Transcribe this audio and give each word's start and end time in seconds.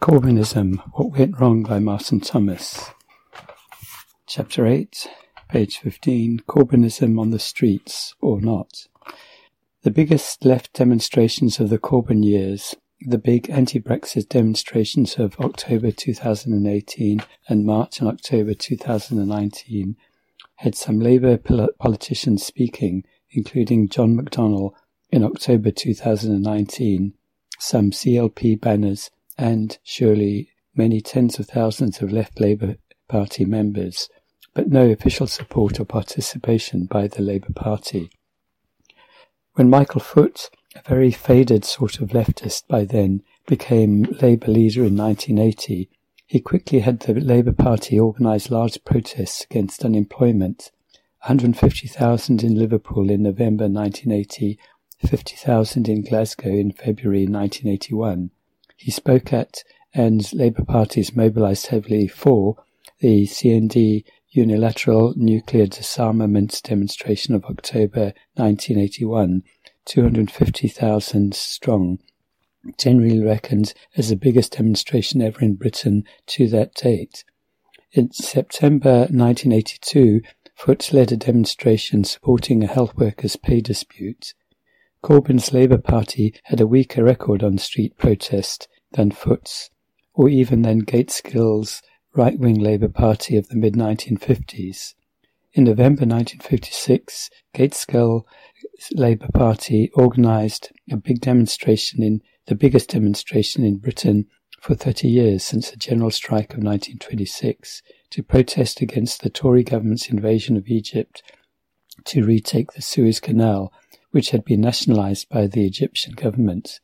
Corbynism 0.00 0.82
What 0.94 1.18
Went 1.18 1.38
Wrong 1.38 1.62
by 1.62 1.78
Martin 1.78 2.20
Thomas. 2.20 2.88
Chapter 4.26 4.66
8, 4.66 5.06
page 5.50 5.76
15 5.76 6.40
Corbynism 6.48 7.20
on 7.20 7.28
the 7.28 7.38
Streets 7.38 8.14
or 8.18 8.40
Not. 8.40 8.86
The 9.82 9.90
biggest 9.90 10.42
left 10.42 10.72
demonstrations 10.72 11.60
of 11.60 11.68
the 11.68 11.78
Corbyn 11.78 12.24
years, 12.24 12.74
the 13.02 13.18
big 13.18 13.50
anti 13.50 13.78
Brexit 13.78 14.30
demonstrations 14.30 15.16
of 15.16 15.38
October 15.38 15.90
2018 15.90 17.22
and 17.50 17.66
March 17.66 18.00
and 18.00 18.08
October 18.08 18.54
2019, 18.54 19.96
had 20.56 20.74
some 20.74 20.98
Labour 20.98 21.36
politicians 21.78 22.46
speaking, 22.46 23.04
including 23.32 23.90
John 23.90 24.16
McDonnell 24.16 24.72
in 25.10 25.22
October 25.22 25.70
2019, 25.70 27.12
some 27.58 27.90
CLP 27.90 28.58
banners 28.58 29.10
and 29.40 29.78
surely 29.82 30.50
many 30.74 31.00
tens 31.00 31.38
of 31.38 31.46
thousands 31.46 32.02
of 32.02 32.12
left 32.12 32.38
Labour 32.38 32.76
Party 33.08 33.46
members, 33.46 34.10
but 34.52 34.68
no 34.68 34.90
official 34.90 35.26
support 35.26 35.80
or 35.80 35.86
participation 35.86 36.84
by 36.84 37.08
the 37.08 37.22
Labour 37.22 37.52
Party. 37.54 38.10
When 39.54 39.70
Michael 39.70 40.02
Foot, 40.02 40.50
a 40.76 40.82
very 40.86 41.10
faded 41.10 41.64
sort 41.64 42.00
of 42.00 42.10
leftist 42.10 42.68
by 42.68 42.84
then, 42.84 43.22
became 43.46 44.02
Labour 44.02 44.52
leader 44.52 44.84
in 44.84 44.94
1980, 44.96 45.88
he 46.26 46.40
quickly 46.40 46.80
had 46.80 47.00
the 47.00 47.14
Labour 47.14 47.52
Party 47.52 47.98
organise 47.98 48.50
large 48.50 48.84
protests 48.84 49.44
against 49.50 49.84
unemployment. 49.84 50.70
150,000 51.22 52.44
in 52.44 52.58
Liverpool 52.58 53.10
in 53.10 53.22
November 53.22 53.64
1980, 53.64 54.58
50,000 54.98 55.88
in 55.88 56.02
Glasgow 56.02 56.50
in 56.50 56.72
February 56.72 57.26
1981. 57.26 58.30
He 58.80 58.90
spoke 58.90 59.30
at 59.34 59.62
and 59.92 60.32
Labour 60.32 60.64
parties 60.64 61.14
mobilised 61.14 61.66
heavily 61.66 62.08
for 62.08 62.56
the 63.00 63.26
CND 63.26 64.04
unilateral 64.30 65.12
nuclear 65.16 65.66
disarmament 65.66 66.62
demonstration 66.64 67.34
of 67.34 67.44
October 67.44 68.14
1981, 68.36 69.42
250,000 69.84 71.34
strong, 71.34 71.98
generally 72.78 73.20
reckoned 73.20 73.74
as 73.98 74.08
the 74.08 74.16
biggest 74.16 74.56
demonstration 74.56 75.20
ever 75.20 75.40
in 75.42 75.56
Britain 75.56 76.04
to 76.28 76.48
that 76.48 76.72
date. 76.74 77.24
In 77.92 78.10
September 78.12 79.00
1982, 79.10 80.22
Foot 80.54 80.90
led 80.92 81.12
a 81.12 81.18
demonstration 81.18 82.04
supporting 82.04 82.64
a 82.64 82.66
health 82.66 82.96
workers' 82.96 83.36
pay 83.36 83.60
dispute. 83.60 84.32
Corbyn's 85.02 85.52
Labour 85.52 85.78
Party 85.78 86.34
had 86.44 86.60
a 86.60 86.66
weaker 86.66 87.02
record 87.02 87.42
on 87.42 87.56
street 87.56 87.96
protest 87.96 88.68
than 88.92 89.10
Foot's, 89.10 89.70
or 90.12 90.28
even 90.28 90.60
than 90.60 90.84
Gaitskell's 90.84 91.80
right-wing 92.14 92.58
Labour 92.58 92.88
Party 92.88 93.36
of 93.36 93.48
the 93.48 93.56
mid-1950s. 93.56 94.94
In 95.54 95.64
November 95.64 96.02
1956, 96.02 97.30
Gaitskell's 97.54 98.24
Labour 98.92 99.28
Party 99.32 99.90
organised 99.94 100.70
a 100.90 100.96
big 100.96 101.20
demonstration 101.20 102.02
in 102.02 102.20
the 102.46 102.54
biggest 102.54 102.90
demonstration 102.90 103.64
in 103.64 103.78
Britain 103.78 104.26
for 104.60 104.74
30 104.74 105.08
years 105.08 105.42
since 105.42 105.70
the 105.70 105.76
general 105.76 106.10
strike 106.10 106.52
of 106.52 106.62
1926 106.62 107.82
to 108.10 108.22
protest 108.22 108.82
against 108.82 109.22
the 109.22 109.30
Tory 109.30 109.64
government's 109.64 110.10
invasion 110.10 110.56
of 110.56 110.68
Egypt 110.68 111.22
to 112.04 112.24
retake 112.24 112.72
the 112.72 112.82
Suez 112.82 113.18
Canal 113.18 113.72
which 114.10 114.30
had 114.30 114.44
been 114.44 114.60
nationalised 114.60 115.28
by 115.28 115.46
the 115.46 115.66
Egyptian 115.66 116.12
government. 116.14 116.80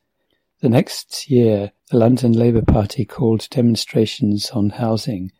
The 0.61 0.69
next 0.69 1.29
year, 1.29 1.71
the 1.91 1.97
London 1.97 2.33
Labour 2.33 2.63
Party 2.63 3.05
called 3.05 3.47
demonstrations 3.49 4.49
on 4.51 4.71
housing. 4.71 5.31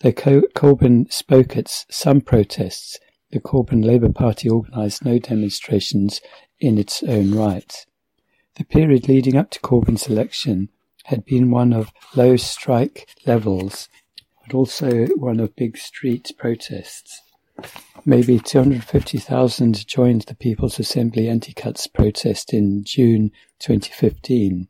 Though 0.00 0.12
Corbyn 0.12 1.10
spoke 1.12 1.56
at 1.56 1.68
some 1.68 2.20
protests, 2.20 2.98
the 3.30 3.40
Corbyn 3.40 3.84
Labour 3.84 4.12
Party 4.12 4.50
organised 4.50 5.04
no 5.04 5.18
demonstrations 5.18 6.20
in 6.58 6.78
its 6.78 7.02
own 7.02 7.34
right. 7.34 7.86
The 8.56 8.64
period 8.64 9.08
leading 9.08 9.36
up 9.36 9.50
to 9.50 9.60
Corbyn's 9.60 10.08
election 10.08 10.68
had 11.04 11.24
been 11.24 11.50
one 11.50 11.72
of 11.72 11.92
low 12.14 12.36
strike 12.36 13.08
levels, 13.26 13.88
but 14.42 14.54
also 14.54 15.06
one 15.16 15.40
of 15.40 15.56
big 15.56 15.78
street 15.78 16.32
protests. 16.36 17.22
Maybe 18.04 18.38
250,000 18.38 19.86
joined 19.86 20.22
the 20.22 20.34
People's 20.34 20.78
Assembly 20.78 21.28
anti-cuts 21.28 21.86
protest 21.86 22.54
in 22.54 22.82
June 22.82 23.30
2015. 23.58 24.68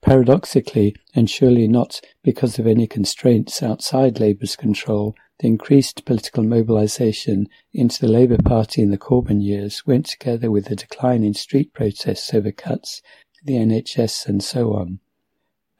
Paradoxically, 0.00 0.94
and 1.14 1.28
surely 1.28 1.66
not 1.66 2.00
because 2.22 2.58
of 2.58 2.66
any 2.66 2.86
constraints 2.86 3.62
outside 3.62 4.20
Labour's 4.20 4.56
control, 4.56 5.14
the 5.40 5.48
increased 5.48 6.04
political 6.04 6.42
mobilisation 6.42 7.48
into 7.72 8.00
the 8.00 8.12
Labour 8.12 8.38
Party 8.38 8.82
in 8.82 8.90
the 8.90 8.98
Corbyn 8.98 9.42
years 9.42 9.86
went 9.86 10.06
together 10.06 10.50
with 10.50 10.70
a 10.70 10.76
decline 10.76 11.24
in 11.24 11.34
street 11.34 11.74
protests 11.74 12.32
over 12.32 12.52
cuts, 12.52 13.02
the 13.42 13.54
NHS 13.54 14.26
and 14.26 14.42
so 14.42 14.74
on. 14.74 15.00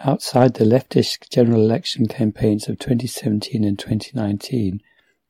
Outside 0.00 0.54
the 0.54 0.64
leftist 0.64 1.28
general 1.30 1.60
election 1.60 2.06
campaigns 2.06 2.68
of 2.68 2.78
2017 2.78 3.62
and 3.64 3.78
2019, 3.78 4.80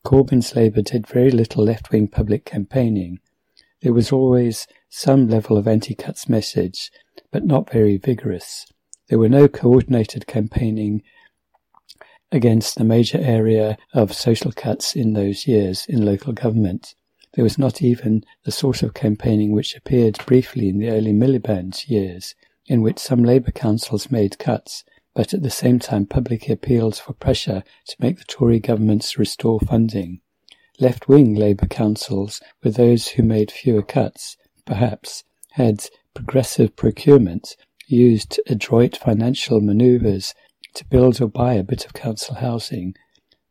Corbyn's 0.04 0.56
Labour 0.56 0.82
did 0.82 1.06
very 1.06 1.30
little 1.30 1.64
left-wing 1.64 2.08
public 2.08 2.44
campaigning. 2.44 3.18
There 3.82 3.92
was 3.92 4.12
always 4.12 4.66
some 4.88 5.28
level 5.28 5.56
of 5.56 5.68
anti-cuts 5.68 6.28
message, 6.28 6.90
but 7.30 7.44
not 7.44 7.70
very 7.70 7.96
vigorous. 7.96 8.66
There 9.08 9.18
were 9.18 9.28
no 9.28 9.48
coordinated 9.48 10.26
campaigning 10.26 11.02
against 12.32 12.76
the 12.76 12.84
major 12.84 13.18
area 13.18 13.76
of 13.92 14.14
social 14.14 14.52
cuts 14.52 14.94
in 14.94 15.12
those 15.12 15.46
years 15.46 15.84
in 15.86 16.04
local 16.04 16.32
government. 16.32 16.94
There 17.34 17.44
was 17.44 17.58
not 17.58 17.82
even 17.82 18.24
the 18.44 18.52
sort 18.52 18.82
of 18.82 18.94
campaigning 18.94 19.52
which 19.52 19.76
appeared 19.76 20.18
briefly 20.26 20.68
in 20.68 20.78
the 20.78 20.90
early 20.90 21.12
Miliband 21.12 21.88
years, 21.88 22.34
in 22.66 22.82
which 22.82 22.98
some 22.98 23.24
Labour 23.24 23.50
councils 23.50 24.10
made 24.10 24.38
cuts, 24.38 24.84
but 25.14 25.34
at 25.34 25.42
the 25.42 25.50
same 25.50 25.78
time 25.78 26.06
publicly 26.06 26.52
appeals 26.52 26.98
for 26.98 27.12
pressure 27.12 27.62
to 27.86 27.96
make 27.98 28.18
the 28.18 28.24
Tory 28.24 28.60
governments 28.60 29.18
restore 29.18 29.60
funding. 29.60 30.20
Left-wing 30.78 31.34
Labour 31.34 31.66
councils 31.66 32.40
were 32.62 32.70
those 32.70 33.08
who 33.08 33.22
made 33.22 33.50
fewer 33.50 33.82
cuts, 33.82 34.36
perhaps, 34.64 35.24
had 35.52 35.84
progressive 36.14 36.76
procurement, 36.76 37.56
used 37.86 38.40
adroit 38.46 38.96
financial 38.96 39.60
manoeuvres 39.60 40.34
to 40.74 40.84
build 40.86 41.20
or 41.20 41.28
buy 41.28 41.54
a 41.54 41.64
bit 41.64 41.84
of 41.84 41.92
council 41.92 42.36
housing. 42.36 42.94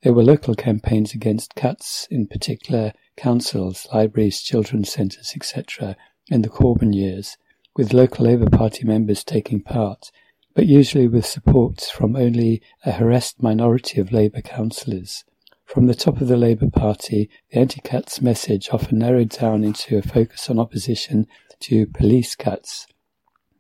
There 0.01 0.13
were 0.13 0.23
local 0.23 0.55
campaigns 0.55 1.13
against 1.13 1.55
cuts, 1.55 2.07
in 2.09 2.27
particular 2.27 2.93
councils, 3.17 3.85
libraries, 3.93 4.41
children's 4.41 4.91
centres, 4.91 5.33
etc., 5.35 5.97
in 6.29 6.41
the 6.41 6.49
Corbyn 6.49 6.95
years, 6.95 7.37
with 7.75 7.93
local 7.93 8.25
Labour 8.25 8.49
Party 8.49 8.85
members 8.85 9.23
taking 9.23 9.61
part, 9.61 10.11
but 10.59 10.67
usually 10.67 11.07
with 11.07 11.25
support 11.25 11.79
from 11.79 12.17
only 12.17 12.61
a 12.85 12.91
harassed 12.91 13.41
minority 13.41 14.01
of 14.01 14.11
Labour 14.11 14.41
councillors. 14.41 15.23
From 15.63 15.87
the 15.87 15.95
top 15.95 16.19
of 16.19 16.27
the 16.27 16.35
Labour 16.35 16.69
Party, 16.69 17.29
the 17.49 17.59
anti-cuts 17.59 18.21
message 18.21 18.67
often 18.69 18.99
narrowed 18.99 19.29
down 19.29 19.63
into 19.63 19.97
a 19.97 20.01
focus 20.01 20.49
on 20.49 20.59
opposition 20.59 21.27
to 21.61 21.87
police 21.87 22.35
cuts. 22.35 22.87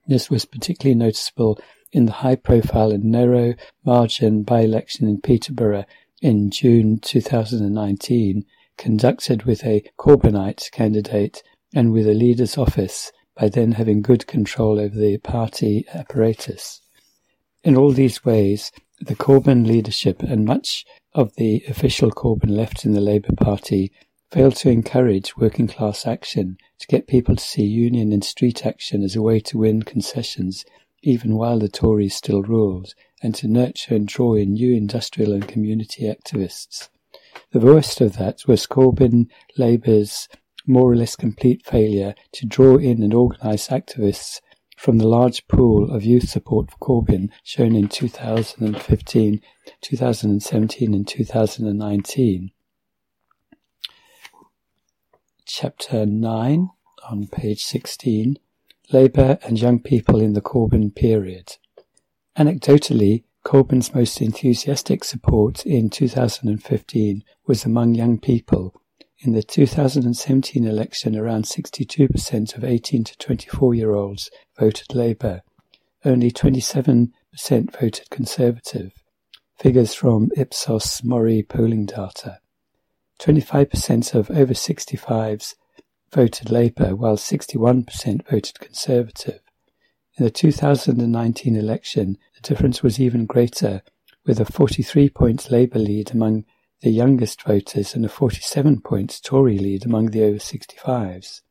This 0.07 0.29
was 0.29 0.43
particularly 0.43 0.93
noticeable 0.93 1.57
in 1.93 2.05
the 2.05 2.11
high-profile 2.11 2.91
and 2.91 3.05
narrow 3.05 3.53
margin 3.85 4.43
by-election 4.43 5.07
in 5.07 5.21
Peterborough 5.21 5.85
in 6.21 6.51
June 6.51 6.99
2019, 6.99 8.43
conducted 8.77 9.43
with 9.43 9.63
a 9.63 9.89
Corbynite 9.97 10.69
candidate 10.71 11.43
and 11.73 11.93
with 11.93 12.09
a 12.09 12.13
leader's 12.13 12.57
office 12.57 13.13
by 13.37 13.47
then 13.47 13.71
having 13.71 14.01
good 14.01 14.27
control 14.27 14.81
over 14.81 14.97
the 14.97 15.17
party 15.19 15.85
apparatus. 15.93 16.81
In 17.63 17.75
all 17.75 17.91
these 17.91 18.23
ways, 18.23 18.71
the 19.01 19.15
Corbyn 19.15 19.67
leadership 19.67 20.23
and 20.23 20.45
much 20.45 20.85
of 21.13 21.35
the 21.35 21.63
official 21.67 22.09
Corbyn 22.09 22.55
left 22.55 22.85
in 22.85 22.93
the 22.93 23.01
Labour 23.01 23.33
Party 23.35 23.91
failed 24.31 24.55
to 24.57 24.69
encourage 24.69 25.35
working 25.35 25.67
class 25.67 26.05
action, 26.05 26.57
to 26.77 26.87
get 26.87 27.07
people 27.07 27.35
to 27.35 27.43
see 27.43 27.63
union 27.63 28.13
and 28.13 28.23
street 28.23 28.65
action 28.65 29.03
as 29.03 29.15
a 29.15 29.21
way 29.21 29.39
to 29.41 29.57
win 29.57 29.81
concessions, 29.81 30.63
even 31.01 31.35
while 31.35 31.59
the 31.59 31.67
Tories 31.67 32.15
still 32.15 32.43
ruled, 32.43 32.93
and 33.21 33.35
to 33.35 33.47
nurture 33.47 33.95
and 33.95 34.07
draw 34.07 34.35
in 34.35 34.53
new 34.53 34.73
industrial 34.73 35.33
and 35.33 35.47
community 35.47 36.03
activists. 36.03 36.87
The 37.51 37.59
worst 37.59 37.99
of 37.99 38.17
that 38.17 38.47
was 38.47 38.67
Corbyn 38.67 39.27
Labour's 39.57 40.29
more 40.65 40.91
or 40.91 40.95
less 40.95 41.15
complete 41.15 41.65
failure 41.65 42.13
to 42.33 42.45
draw 42.45 42.77
in 42.77 43.01
and 43.01 43.13
organise 43.13 43.67
activists 43.69 44.39
from 44.79 44.97
the 44.97 45.07
large 45.07 45.45
pool 45.49 45.91
of 45.91 46.05
youth 46.05 46.29
support 46.29 46.71
for 46.71 46.77
Corbyn 46.77 47.29
shown 47.43 47.75
in 47.75 47.89
2015, 47.89 49.41
2017 49.81 50.93
and 50.93 51.05
2019. 51.05 52.51
Chapter 55.45 56.05
9 56.05 56.69
on 57.09 57.27
page 57.27 57.65
16 57.65 58.39
Labour 58.93 59.37
and 59.43 59.59
Young 59.59 59.79
People 59.79 60.21
in 60.21 60.31
the 60.31 60.41
Corbyn 60.41 60.95
Period. 60.95 61.57
Anecdotally, 62.37 63.25
Corbyn's 63.45 63.93
most 63.93 64.21
enthusiastic 64.21 65.03
support 65.03 65.65
in 65.65 65.89
2015 65.89 67.25
was 67.45 67.65
among 67.65 67.95
young 67.95 68.17
people. 68.17 68.81
In 69.21 69.33
the 69.33 69.43
2017 69.43 70.65
election, 70.65 71.17
around 71.17 71.43
62% 71.43 72.55
of 72.55 72.63
18 72.63 73.03
to 73.03 73.17
24 73.17 73.75
year 73.75 73.93
olds 73.93 74.29
voted 74.57 74.95
Labour. 74.95 75.41
Only 76.05 76.31
27% 76.31 77.11
voted 77.77 78.09
Conservative. 78.09 78.93
Figures 79.57 79.93
from 79.93 80.31
Ipsos 80.37 81.03
Mori 81.03 81.43
polling 81.43 81.85
data. 81.85 82.39
25% 83.19 84.15
of 84.15 84.31
over 84.31 84.53
65s 84.53 85.55
voted 86.13 86.49
Labour, 86.49 86.95
while 86.95 87.17
61% 87.17 88.25
voted 88.25 88.59
Conservative. 88.61 89.41
In 90.17 90.23
the 90.23 90.31
2019 90.31 91.57
election, 91.57 92.17
the 92.35 92.47
difference 92.47 92.81
was 92.81 93.01
even 93.01 93.25
greater, 93.25 93.81
with 94.25 94.39
a 94.39 94.45
43 94.45 95.09
point 95.09 95.51
Labour 95.51 95.79
lead 95.79 96.11
among 96.11 96.45
the 96.81 96.91
youngest 96.91 97.43
voters 97.43 97.93
and 97.93 98.05
a 98.05 98.09
47 98.09 98.81
point 98.81 99.19
Tory 99.23 99.57
lead 99.57 99.85
among 99.85 100.07
the 100.07 100.23
over 100.23 100.37
65s. 100.37 101.41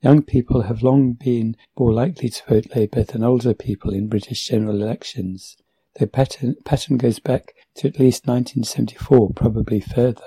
Young 0.00 0.22
people 0.22 0.62
have 0.62 0.82
long 0.82 1.14
been 1.14 1.56
more 1.78 1.92
likely 1.92 2.28
to 2.28 2.44
vote 2.48 2.76
Labour 2.76 3.02
than 3.02 3.24
older 3.24 3.54
people 3.54 3.92
in 3.92 4.08
British 4.08 4.46
general 4.46 4.80
elections. 4.80 5.56
The 5.96 6.06
pattern, 6.06 6.54
pattern 6.64 6.96
goes 6.96 7.18
back 7.18 7.54
to 7.76 7.88
at 7.88 7.98
least 7.98 8.28
1974, 8.28 9.32
probably 9.34 9.80
further. 9.80 10.22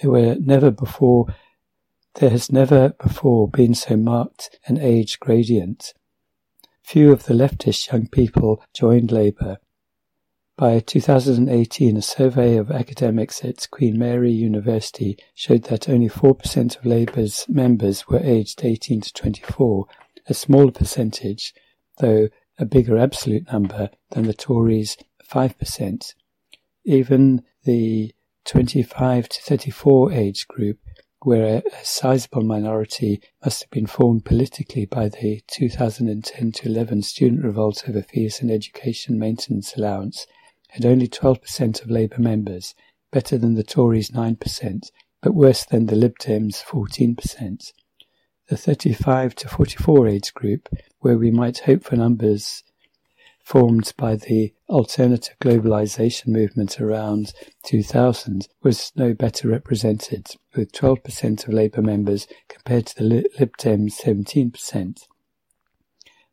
There 0.00 0.10
were 0.10 0.34
never 0.34 0.70
before 0.70 1.26
there 2.16 2.30
has 2.30 2.50
never 2.50 2.90
before 3.00 3.48
been 3.48 3.74
so 3.74 3.96
marked 3.96 4.58
an 4.66 4.78
age 4.78 5.20
gradient. 5.20 5.94
Few 6.82 7.12
of 7.12 7.26
the 7.26 7.34
leftist 7.34 7.92
young 7.92 8.08
people 8.08 8.62
joined 8.74 9.12
Labour. 9.12 9.58
By 10.60 10.80
2018, 10.80 11.96
a 11.96 12.02
survey 12.02 12.58
of 12.58 12.70
academics 12.70 13.42
at 13.42 13.66
Queen 13.70 13.98
Mary 13.98 14.30
University 14.30 15.16
showed 15.34 15.62
that 15.64 15.88
only 15.88 16.10
4% 16.10 16.76
of 16.76 16.84
Labour's 16.84 17.46
members 17.48 18.08
were 18.08 18.20
aged 18.22 18.62
18 18.62 19.00
to 19.00 19.12
24, 19.14 19.86
a 20.26 20.34
smaller 20.34 20.70
percentage, 20.70 21.54
though 22.00 22.28
a 22.58 22.66
bigger 22.66 22.98
absolute 22.98 23.50
number 23.50 23.88
than 24.10 24.24
the 24.24 24.34
Tories' 24.34 24.98
5%. 25.26 26.14
Even 26.84 27.42
the 27.64 28.14
25 28.44 29.30
to 29.30 29.40
34 29.40 30.12
age 30.12 30.46
group, 30.46 30.78
where 31.20 31.46
a, 31.46 31.62
a 31.80 31.84
sizable 31.84 32.44
minority 32.44 33.22
must 33.42 33.62
have 33.62 33.70
been 33.70 33.86
formed 33.86 34.26
politically 34.26 34.84
by 34.84 35.08
the 35.08 35.40
2010 35.46 36.52
to 36.52 36.68
11 36.68 37.00
student 37.00 37.42
revolt 37.42 37.88
over 37.88 38.02
fees 38.02 38.42
and 38.42 38.50
education 38.50 39.18
maintenance 39.18 39.74
allowance, 39.74 40.26
had 40.72 40.84
only 40.84 41.08
12% 41.08 41.82
of 41.82 41.90
Labour 41.90 42.20
members, 42.20 42.74
better 43.10 43.36
than 43.36 43.54
the 43.54 43.64
Tories' 43.64 44.10
9%, 44.10 44.90
but 45.22 45.34
worse 45.34 45.64
than 45.64 45.86
the 45.86 45.96
Lib 45.96 46.18
Dems' 46.18 46.62
14%. 46.62 47.72
The 48.48 48.56
35 48.56 49.34
to 49.36 49.48
44 49.48 50.08
age 50.08 50.34
group, 50.34 50.68
where 50.98 51.18
we 51.18 51.30
might 51.30 51.60
hope 51.60 51.84
for 51.84 51.96
numbers 51.96 52.64
formed 53.44 53.92
by 53.96 54.14
the 54.14 54.52
alternative 54.68 55.34
globalization 55.40 56.28
movement 56.28 56.80
around 56.80 57.32
2000 57.64 58.46
was 58.62 58.92
no 58.94 59.12
better 59.12 59.48
represented, 59.48 60.28
with 60.54 60.72
12% 60.72 61.48
of 61.48 61.52
Labour 61.52 61.82
members 61.82 62.28
compared 62.48 62.86
to 62.86 62.96
the 62.96 63.04
Lib 63.04 63.56
Dems 63.56 64.00
17%. 64.00 65.06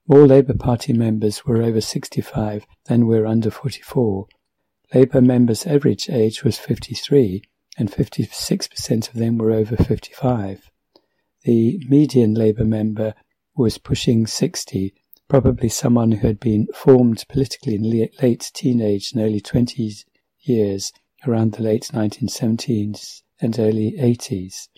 More 0.09 0.25
Labour 0.25 0.53
Party 0.53 0.93
members 0.93 1.45
were 1.45 1.61
over 1.61 1.81
65 1.81 2.65
than 2.85 3.07
were 3.07 3.27
under 3.27 3.51
44. 3.51 4.27
Labour 4.93 5.19
members' 5.19 5.67
average 5.67 6.09
age 6.09 6.45
was 6.45 6.57
53, 6.57 7.41
and 7.77 7.91
56% 7.91 9.09
of 9.09 9.15
them 9.15 9.37
were 9.37 9.51
over 9.51 9.75
55. 9.75 10.71
The 11.43 11.79
median 11.89 12.35
Labour 12.35 12.63
member 12.63 13.15
was 13.57 13.77
pushing 13.77 14.25
60, 14.25 14.93
probably 15.27 15.67
someone 15.67 16.13
who 16.13 16.27
had 16.27 16.39
been 16.39 16.67
formed 16.73 17.25
politically 17.27 17.75
in 17.75 18.09
late 18.21 18.49
teenage 18.53 19.11
and 19.11 19.21
early 19.21 19.41
20s 19.41 20.05
years 20.39 20.93
around 21.27 21.51
the 21.51 21.63
late 21.63 21.89
1970s 21.93 23.23
and 23.41 23.59
early 23.59 23.91
80s. 23.99 24.69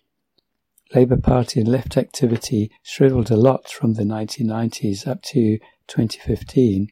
Labour 0.95 1.17
Party 1.17 1.59
and 1.59 1.69
left 1.69 1.97
activity 1.97 2.71
shriveled 2.81 3.29
a 3.29 3.37
lot 3.37 3.69
from 3.69 3.93
the 3.93 4.03
1990s 4.03 5.07
up 5.07 5.21
to 5.21 5.59
2015, 5.87 6.87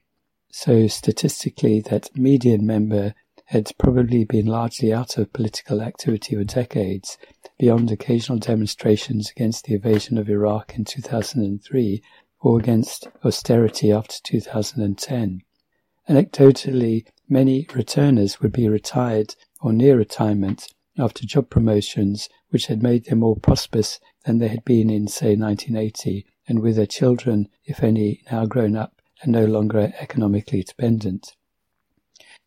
so 0.51 0.88
statistically 0.88 1.79
that 1.81 2.15
median 2.15 2.65
member 2.65 3.15
had 3.45 3.71
probably 3.79 4.23
been 4.23 4.45
largely 4.45 4.94
out 4.94 5.17
of 5.17 5.33
political 5.33 5.81
activity 5.81 6.35
for 6.35 6.44
decades, 6.44 7.17
beyond 7.57 7.89
occasional 7.89 8.38
demonstrations 8.38 9.31
against 9.31 9.65
the 9.65 9.73
invasion 9.73 10.19
of 10.19 10.29
Iraq 10.29 10.75
in 10.75 10.85
2003 10.85 12.03
or 12.41 12.59
against 12.59 13.07
austerity 13.23 13.91
after 13.91 14.17
2010. 14.23 15.41
Anecdotally, 16.07 17.05
many 17.27 17.65
returners 17.73 18.39
would 18.41 18.51
be 18.51 18.69
retired 18.69 19.35
or 19.59 19.73
near 19.73 19.97
retirement 19.97 20.67
after 20.99 21.25
job 21.25 21.49
promotions 21.49 22.29
which 22.49 22.67
had 22.67 22.81
made 22.81 23.05
them 23.05 23.19
more 23.19 23.35
prosperous 23.35 23.99
than 24.25 24.38
they 24.38 24.47
had 24.47 24.63
been 24.63 24.89
in, 24.89 25.07
say, 25.07 25.35
1980, 25.35 26.25
and 26.47 26.59
with 26.59 26.75
their 26.75 26.85
children, 26.85 27.49
if 27.65 27.83
any, 27.83 28.21
now 28.31 28.45
grown 28.45 28.75
up 28.75 29.01
and 29.21 29.31
no 29.31 29.45
longer 29.45 29.94
economically 29.99 30.63
dependent. 30.63 31.35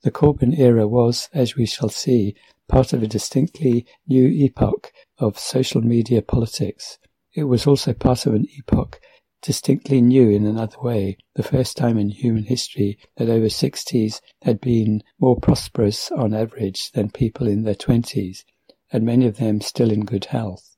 The 0.03 0.11
Corbyn 0.11 0.59
era 0.59 0.89
was, 0.89 1.29
as 1.35 1.57
we 1.57 1.67
shall 1.67 1.91
see, 1.91 2.35
part 2.69 2.93
of 2.93 3.03
a 3.03 3.07
distinctly 3.07 3.85
new 4.07 4.27
epoch 4.27 4.93
of 5.19 5.39
social 5.39 5.83
media 5.83 6.23
politics. 6.23 6.99
It 7.35 7.45
was 7.45 7.67
also 7.67 7.93
part 7.93 8.27
of 8.27 8.35
an 8.35 8.47
epoch 8.57 9.01
distinctly 9.43 10.01
new 10.01 10.29
in 10.31 10.47
another 10.47 10.79
way, 10.81 11.17
the 11.35 11.43
first 11.43 11.77
time 11.77 11.99
in 11.99 12.11
human 12.11 12.45
history 12.45 12.99
that 13.17 13.29
over 13.29 13.47
60s 13.47 14.21
had 14.43 14.61
been 14.61 15.03
more 15.19 15.39
prosperous 15.39 16.11
on 16.11 16.35
average 16.35 16.93
than 16.93 17.11
people 17.11 17.47
in 17.47 17.63
their 17.63 17.75
20s, 17.75 18.45
and 18.93 19.05
many 19.05 19.27
of 19.27 19.37
them 19.37 19.61
still 19.61 19.91
in 19.91 20.05
good 20.05 20.27
health. 20.27 20.77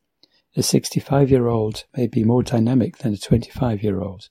A 0.56 0.62
65 0.62 1.30
year 1.30 1.48
old 1.48 1.84
may 1.96 2.06
be 2.06 2.24
more 2.24 2.42
dynamic 2.42 2.98
than 2.98 3.14
a 3.14 3.18
25 3.18 3.82
year 3.82 4.00
old, 4.00 4.28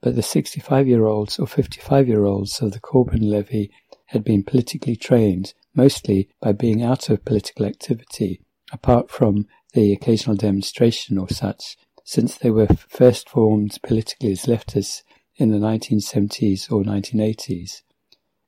but 0.00 0.16
the 0.16 0.22
65 0.22 0.88
year 0.88 1.06
olds 1.06 1.38
or 1.38 1.46
55 1.46 2.08
year 2.08 2.24
olds 2.24 2.60
of 2.60 2.72
the 2.72 2.80
Corbyn 2.80 3.22
levy 3.22 3.70
had 4.06 4.24
been 4.24 4.42
politically 4.42 4.96
trained 4.96 5.54
mostly 5.74 6.28
by 6.40 6.52
being 6.52 6.82
out 6.82 7.08
of 7.08 7.24
political 7.24 7.64
activity, 7.64 8.40
apart 8.72 9.10
from 9.10 9.46
the 9.72 9.92
occasional 9.92 10.36
demonstration 10.36 11.16
or 11.16 11.28
such 11.28 11.76
since 12.04 12.36
they 12.36 12.50
were 12.50 12.66
first 12.88 13.28
formed 13.28 13.78
politically 13.84 14.32
as 14.32 14.46
leftists 14.46 15.02
in 15.36 15.50
the 15.50 15.58
1970s 15.58 16.70
or 16.72 16.82
1980s. 16.82 17.82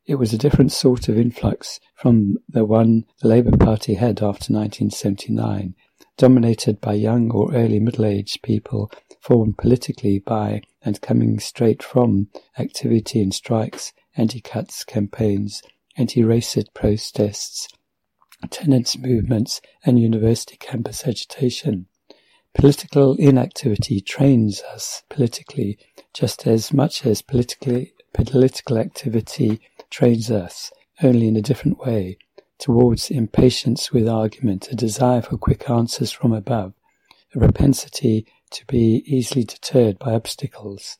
It 0.04 0.16
was 0.16 0.32
a 0.32 0.38
different 0.38 0.72
sort 0.72 1.08
of 1.08 1.16
influx 1.16 1.78
from 1.94 2.38
the 2.48 2.64
one 2.64 3.04
the 3.20 3.28
Labour 3.28 3.56
Party 3.56 3.94
had 3.94 4.18
after 4.18 4.52
1979, 4.52 5.76
dominated 6.16 6.80
by 6.80 6.94
young 6.94 7.30
or 7.30 7.54
early 7.54 7.78
middle-aged 7.78 8.42
people 8.42 8.90
formed 9.20 9.58
politically 9.58 10.18
by 10.18 10.62
and 10.84 11.00
coming 11.00 11.38
straight 11.38 11.84
from 11.84 12.28
activity 12.58 13.20
in 13.20 13.30
strikes, 13.30 13.92
anti-cuts 14.16 14.82
campaigns, 14.82 15.62
anti-racist 15.96 16.74
protests, 16.74 17.68
tenants 18.50 18.98
movements, 18.98 19.60
and 19.84 20.00
university 20.00 20.56
campus 20.56 21.06
agitation. 21.06 21.86
Political 22.54 23.14
inactivity 23.16 24.00
trains 24.00 24.62
us 24.62 25.04
politically 25.08 25.78
just 26.12 26.46
as 26.46 26.72
much 26.72 27.06
as 27.06 27.22
politically, 27.22 27.94
political 28.12 28.76
activity 28.78 29.60
trains 29.92 30.30
us, 30.30 30.72
only 31.02 31.28
in 31.28 31.36
a 31.36 31.42
different 31.42 31.78
way, 31.78 32.16
towards 32.58 33.10
impatience 33.10 33.92
with 33.92 34.08
argument, 34.08 34.68
a 34.70 34.74
desire 34.74 35.20
for 35.20 35.36
quick 35.36 35.68
answers 35.68 36.10
from 36.10 36.32
above, 36.32 36.72
a 37.34 37.38
propensity 37.38 38.26
to 38.50 38.64
be 38.66 39.04
easily 39.06 39.44
deterred 39.44 39.98
by 39.98 40.14
obstacles. 40.14 40.96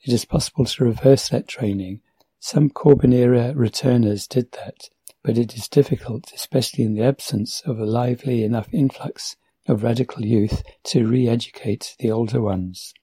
It 0.00 0.12
is 0.12 0.24
possible 0.24 0.64
to 0.64 0.84
reverse 0.84 1.28
that 1.28 1.48
training. 1.48 2.00
Some 2.38 2.70
Corbyn 2.70 3.12
era 3.12 3.52
returners 3.54 4.28
did 4.28 4.52
that, 4.52 4.90
but 5.24 5.36
it 5.36 5.54
is 5.54 5.68
difficult, 5.68 6.32
especially 6.32 6.84
in 6.84 6.94
the 6.94 7.02
absence 7.02 7.62
of 7.66 7.80
a 7.80 7.84
lively 7.84 8.44
enough 8.44 8.68
influx 8.72 9.36
of 9.66 9.82
radical 9.82 10.24
youth 10.24 10.62
to 10.84 11.06
re-educate 11.06 11.96
the 11.98 12.12
older 12.12 12.40
ones. 12.40 12.94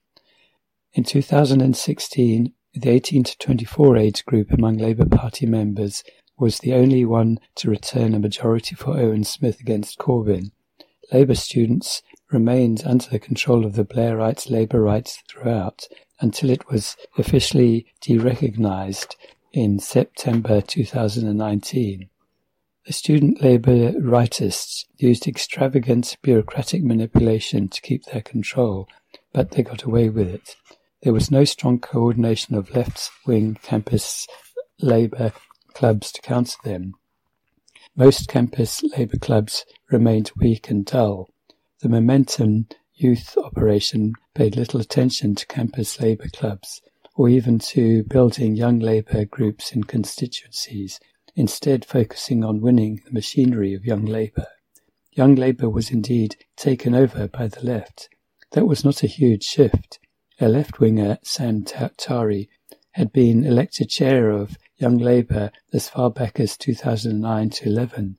In 0.94 1.04
2016, 1.04 2.52
the 2.74 2.90
18 2.90 3.22
to 3.22 3.38
24 3.38 3.96
age 3.96 4.24
group 4.24 4.50
among 4.52 4.78
Labour 4.78 5.06
Party 5.06 5.46
members 5.46 6.02
was 6.36 6.58
the 6.58 6.74
only 6.74 7.04
one 7.04 7.38
to 7.54 7.70
return 7.70 8.14
a 8.14 8.18
majority 8.18 8.74
for 8.74 8.98
Owen 8.98 9.22
Smith 9.22 9.60
against 9.60 9.98
Corbyn. 9.98 10.50
Labour 11.12 11.36
students 11.36 12.02
remained 12.32 12.82
under 12.84 13.08
the 13.08 13.20
control 13.20 13.64
of 13.64 13.74
the 13.74 13.84
Blairites 13.84 14.50
Labour 14.50 14.80
rights 14.82 15.22
throughout 15.28 15.86
until 16.20 16.50
it 16.50 16.68
was 16.68 16.96
officially 17.16 17.86
derecognised 18.00 19.14
in 19.52 19.78
September 19.78 20.60
2019. 20.60 22.08
The 22.86 22.92
student 22.92 23.40
Labour 23.40 23.92
rightists 23.92 24.84
used 24.96 25.28
extravagant 25.28 26.16
bureaucratic 26.22 26.82
manipulation 26.82 27.68
to 27.68 27.80
keep 27.80 28.04
their 28.06 28.20
control, 28.20 28.88
but 29.32 29.52
they 29.52 29.62
got 29.62 29.84
away 29.84 30.08
with 30.08 30.28
it. 30.28 30.56
There 31.04 31.12
was 31.12 31.30
no 31.30 31.44
strong 31.44 31.80
coordination 31.80 32.54
of 32.54 32.74
left-wing 32.74 33.58
campus 33.62 34.26
Labour 34.80 35.34
clubs 35.74 36.10
to 36.12 36.22
counter 36.22 36.56
them. 36.64 36.94
Most 37.94 38.26
campus 38.26 38.82
Labour 38.82 39.18
clubs 39.18 39.66
remained 39.90 40.32
weak 40.34 40.70
and 40.70 40.82
dull. 40.82 41.28
The 41.82 41.90
Momentum 41.90 42.68
youth 42.94 43.36
operation 43.36 44.14
paid 44.34 44.56
little 44.56 44.80
attention 44.80 45.34
to 45.34 45.46
campus 45.46 46.00
Labour 46.00 46.28
clubs, 46.32 46.80
or 47.14 47.28
even 47.28 47.58
to 47.58 48.04
building 48.04 48.56
young 48.56 48.78
Labour 48.78 49.26
groups 49.26 49.72
in 49.72 49.84
constituencies, 49.84 51.00
instead 51.36 51.84
focusing 51.84 52.42
on 52.42 52.62
winning 52.62 53.02
the 53.04 53.12
machinery 53.12 53.74
of 53.74 53.84
Young 53.84 54.06
Labour. 54.06 54.46
Young 55.12 55.34
Labour 55.34 55.68
was 55.68 55.90
indeed 55.90 56.36
taken 56.56 56.94
over 56.94 57.28
by 57.28 57.46
the 57.46 57.62
left. 57.62 58.08
That 58.52 58.64
was 58.66 58.86
not 58.86 59.02
a 59.02 59.06
huge 59.06 59.44
shift. 59.44 59.98
A 60.40 60.48
left-winger, 60.48 61.18
Sam 61.22 61.62
Tarry, 61.62 62.48
had 62.90 63.12
been 63.12 63.44
elected 63.44 63.88
chair 63.88 64.30
of 64.30 64.58
Young 64.76 64.98
Labour 64.98 65.52
as 65.72 65.88
far 65.88 66.10
back 66.10 66.40
as 66.40 66.56
2009 66.56 67.50
to 67.50 67.68
11. 67.68 68.18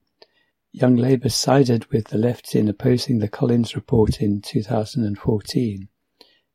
Young 0.71 0.95
Labour 0.95 1.27
sided 1.27 1.85
with 1.87 2.07
the 2.07 2.17
left 2.17 2.55
in 2.55 2.69
opposing 2.69 3.19
the 3.19 3.27
Collins 3.27 3.75
report 3.75 4.21
in 4.21 4.39
2014. 4.39 5.89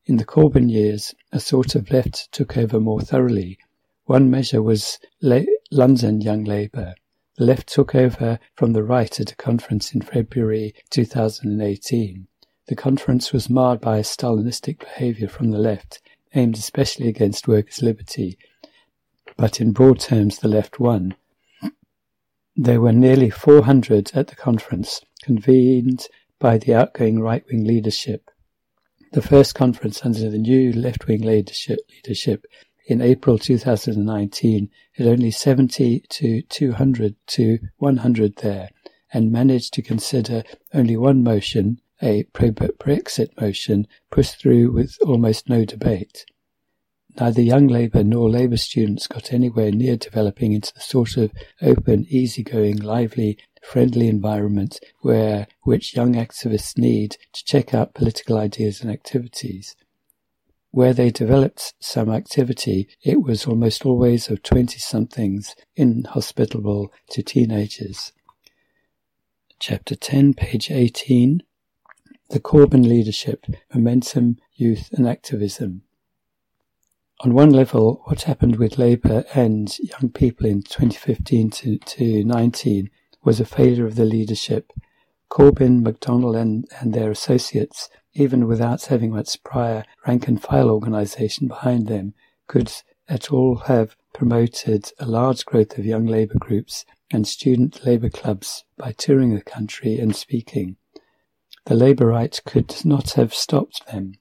In 0.07 0.17
the 0.17 0.25
Corbyn 0.25 0.71
years, 0.71 1.13
a 1.31 1.39
sort 1.39 1.75
of 1.75 1.91
left 1.91 2.31
took 2.31 2.57
over 2.57 2.79
more 2.79 3.01
thoroughly. 3.01 3.59
One 4.05 4.31
measure 4.31 4.63
was 4.63 4.97
La- 5.21 5.41
London 5.69 6.21
Young 6.21 6.43
Labour. 6.43 6.95
The 7.37 7.45
left 7.45 7.67
took 7.69 7.93
over 7.93 8.39
from 8.55 8.73
the 8.73 8.83
right 8.83 9.19
at 9.19 9.31
a 9.31 9.35
conference 9.35 9.93
in 9.93 10.01
February 10.01 10.73
2018. 10.89 12.27
The 12.67 12.75
conference 12.75 13.33
was 13.33 13.49
marred 13.49 13.81
by 13.81 14.01
Stalinistic 14.01 14.79
behaviour 14.79 15.27
from 15.27 15.51
the 15.51 15.57
left, 15.57 16.01
aimed 16.33 16.57
especially 16.57 17.07
against 17.07 17.47
workers' 17.47 17.81
liberty, 17.81 18.37
but 19.35 19.59
in 19.59 19.71
broad 19.71 19.99
terms 19.99 20.39
the 20.39 20.47
left 20.47 20.79
won. 20.79 21.15
There 22.55 22.79
were 22.79 22.91
nearly 22.91 23.29
400 23.29 24.11
at 24.13 24.27
the 24.27 24.35
conference, 24.35 25.01
convened 25.23 26.07
by 26.39 26.57
the 26.57 26.73
outgoing 26.73 27.19
right-wing 27.19 27.63
leadership. 27.63 28.29
The 29.13 29.21
first 29.21 29.55
conference 29.55 30.05
under 30.05 30.29
the 30.29 30.37
new 30.37 30.71
left-wing 30.71 31.21
leadership, 31.21 31.79
leadership 31.95 32.45
in 32.85 33.01
April 33.01 33.37
2019 33.37 34.69
had 34.93 35.07
only 35.07 35.31
70 35.31 36.01
to 36.09 36.41
200 36.43 37.15
to 37.27 37.59
100 37.77 38.35
there 38.37 38.69
and 39.13 39.31
managed 39.31 39.73
to 39.73 39.81
consider 39.81 40.43
only 40.73 40.97
one 40.97 41.23
motion, 41.23 41.79
a 42.01 42.23
pro-Brexit 42.33 43.39
motion, 43.39 43.87
pushed 44.09 44.39
through 44.39 44.71
with 44.71 44.97
almost 45.05 45.49
no 45.49 45.65
debate. 45.65 46.25
Neither 47.19 47.41
Young 47.41 47.67
Labour 47.67 48.03
nor 48.03 48.29
Labour 48.29 48.57
students 48.57 49.07
got 49.07 49.33
anywhere 49.33 49.71
near 49.71 49.97
developing 49.97 50.53
into 50.53 50.73
the 50.73 50.79
sort 50.79 51.17
of 51.17 51.31
open, 51.61 52.05
easygoing, 52.09 52.77
lively, 52.77 53.37
friendly 53.61 54.07
environment 54.07 54.79
where 55.01 55.47
which 55.63 55.95
young 55.95 56.13
activists 56.13 56.77
need 56.77 57.17
to 57.33 57.43
check 57.43 57.73
out 57.73 57.93
political 57.93 58.37
ideas 58.37 58.81
and 58.81 58.89
activities. 58.89 59.75
Where 60.71 60.93
they 60.93 61.11
developed 61.11 61.73
some 61.81 62.09
activity, 62.09 62.87
it 63.03 63.21
was 63.21 63.45
almost 63.45 63.85
always 63.85 64.29
of 64.29 64.41
twenty-somethings, 64.41 65.53
inhospitable 65.75 66.93
to 67.09 67.21
teenagers. 67.21 68.13
Chapter 69.59 69.95
10, 69.95 70.33
page 70.33 70.71
18. 70.71 71.43
The 72.31 72.39
Corbyn 72.39 72.87
Leadership, 72.87 73.45
Momentum, 73.73 74.37
Youth 74.53 74.89
and 74.93 75.05
Activism. 75.05 75.81
On 77.19 77.33
one 77.33 77.49
level, 77.49 78.03
what 78.05 78.21
happened 78.21 78.55
with 78.55 78.77
Labour 78.77 79.25
and 79.35 79.77
young 79.79 80.11
people 80.11 80.45
in 80.45 80.61
2015 80.61 81.49
to, 81.49 81.77
to 81.77 82.23
19 82.23 82.89
was 83.21 83.41
a 83.41 83.45
failure 83.45 83.85
of 83.85 83.95
the 83.95 84.05
leadership. 84.05 84.71
Corbyn, 85.29 85.83
McDonnell 85.83 86.39
and, 86.39 86.69
and 86.79 86.93
their 86.93 87.11
associates, 87.11 87.89
even 88.13 88.47
without 88.47 88.85
having 88.85 89.11
much 89.11 89.43
prior 89.43 89.83
rank 90.07 90.29
and 90.29 90.41
file 90.41 90.69
organisation 90.69 91.49
behind 91.49 91.87
them, 91.87 92.13
could 92.47 92.71
at 93.09 93.33
all 93.33 93.57
have 93.67 93.97
promoted 94.13 94.93
a 94.99 95.05
large 95.05 95.43
growth 95.43 95.77
of 95.77 95.85
young 95.85 96.05
labour 96.05 96.39
groups 96.39 96.85
and 97.11 97.27
student 97.27 97.85
labour 97.85 98.09
clubs 98.09 98.63
by 98.77 98.93
touring 98.93 99.35
the 99.35 99.41
country 99.41 99.99
and 99.99 100.15
speaking. 100.15 100.77
The 101.65 101.75
Labourites 101.75 102.43
could 102.43 102.83
not 102.83 103.11
have 103.11 103.33
stopped 103.33 103.85
them. 103.87 104.15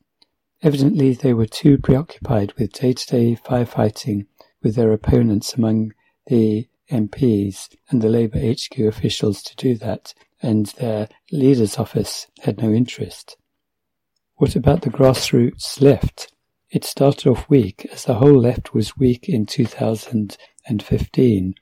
Evidently 0.63 1.15
they 1.15 1.33
were 1.33 1.47
too 1.47 1.79
preoccupied 1.79 2.53
with 2.53 2.73
day-to-day 2.73 3.37
firefighting 3.37 4.27
with 4.63 4.75
their 4.75 4.93
opponents 4.93 5.55
among 5.55 5.95
the 6.27 6.69
MPs 6.91 7.71
and 7.89 8.03
the 8.03 8.11
Labour 8.11 8.39
HQ 8.39 8.79
officials 8.81 9.43
to 9.45 9.57
do 9.57 9.75
that, 9.77 10.13
and 10.43 10.67
their 10.67 11.09
leader's 11.33 11.79
office 11.79 12.27
had 12.41 12.61
no 12.61 12.73
interest. 12.73 13.39
What 14.37 14.55
about 14.55 14.83
the 14.83 14.91
grassroots 14.91 15.81
left? 15.81 16.33
It 16.71 16.85
started 16.85 17.31
off 17.31 17.49
weak, 17.49 17.89
as 17.93 18.05
the 18.05 18.15
whole 18.15 18.39
left 18.39 18.75
was 18.75 18.97
weak 18.97 19.29
in 19.29 19.47
2015. 19.47 21.55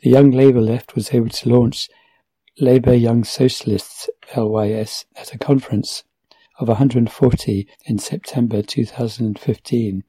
The 0.00 0.10
Young 0.10 0.30
Labour 0.30 0.60
left 0.60 0.94
was 0.94 1.12
able 1.12 1.28
to 1.28 1.48
launch 1.48 1.88
Labour 2.60 2.94
Young 2.94 3.22
Socialists, 3.22 4.10
LYS, 4.36 5.04
at 5.14 5.32
a 5.32 5.38
conference 5.38 6.02
of 6.58 6.66
140 6.66 7.68
in 7.84 7.98
September 7.98 8.62
2015, 8.62 10.02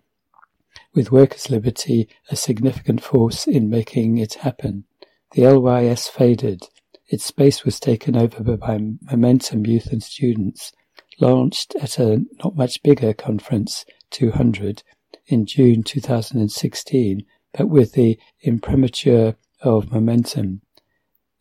with 0.96 1.12
Workers' 1.12 1.51
Liberty 1.51 2.10
a 2.32 2.36
significant 2.36 3.03
force 3.03 3.46
in 3.46 3.70
making 3.70 4.18
it 4.18 4.34
happen. 4.36 4.86
The 5.34 5.46
LYS 5.48 6.08
faded. 6.08 6.63
Its 7.08 7.24
space 7.24 7.63
was 7.63 7.79
taken 7.79 8.15
over 8.15 8.41
by 8.58 8.79
Momentum 9.00 9.68
Youth 9.68 9.91
and 9.91 10.01
Students, 10.01 10.72
launched 11.20 11.75
at 11.75 12.00
a 12.00 12.25
not 12.44 12.56
much 12.56 12.82
bigger 12.82 13.13
conference, 13.13 13.86
200, 14.10 14.82
in 15.27 15.46
June 15.46 15.84
2016, 15.84 17.27
but 17.53 17.70
with 17.70 17.91
the 17.91 18.18
imprimatur 18.41 19.36
of 19.62 19.91
Momentum. 19.91 20.62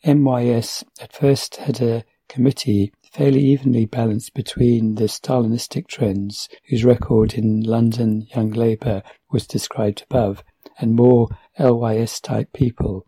MYS 0.05 0.85
at 1.01 1.13
first 1.13 1.57
had 1.57 1.81
a 1.81 2.05
committee 2.29 2.93
fairly 3.11 3.41
evenly 3.41 3.85
balanced 3.85 4.35
between 4.35 4.95
the 4.95 5.05
Stalinistic 5.09 5.89
trends, 5.89 6.49
whose 6.69 6.85
record 6.85 7.35
in 7.35 7.63
London 7.63 8.27
Young 8.35 8.51
Labour 8.51 9.03
was 9.31 9.47
described 9.47 10.05
above, 10.09 10.45
and 10.79 10.95
more 10.95 11.29
LYS-type 11.59 12.53
people. 12.53 13.07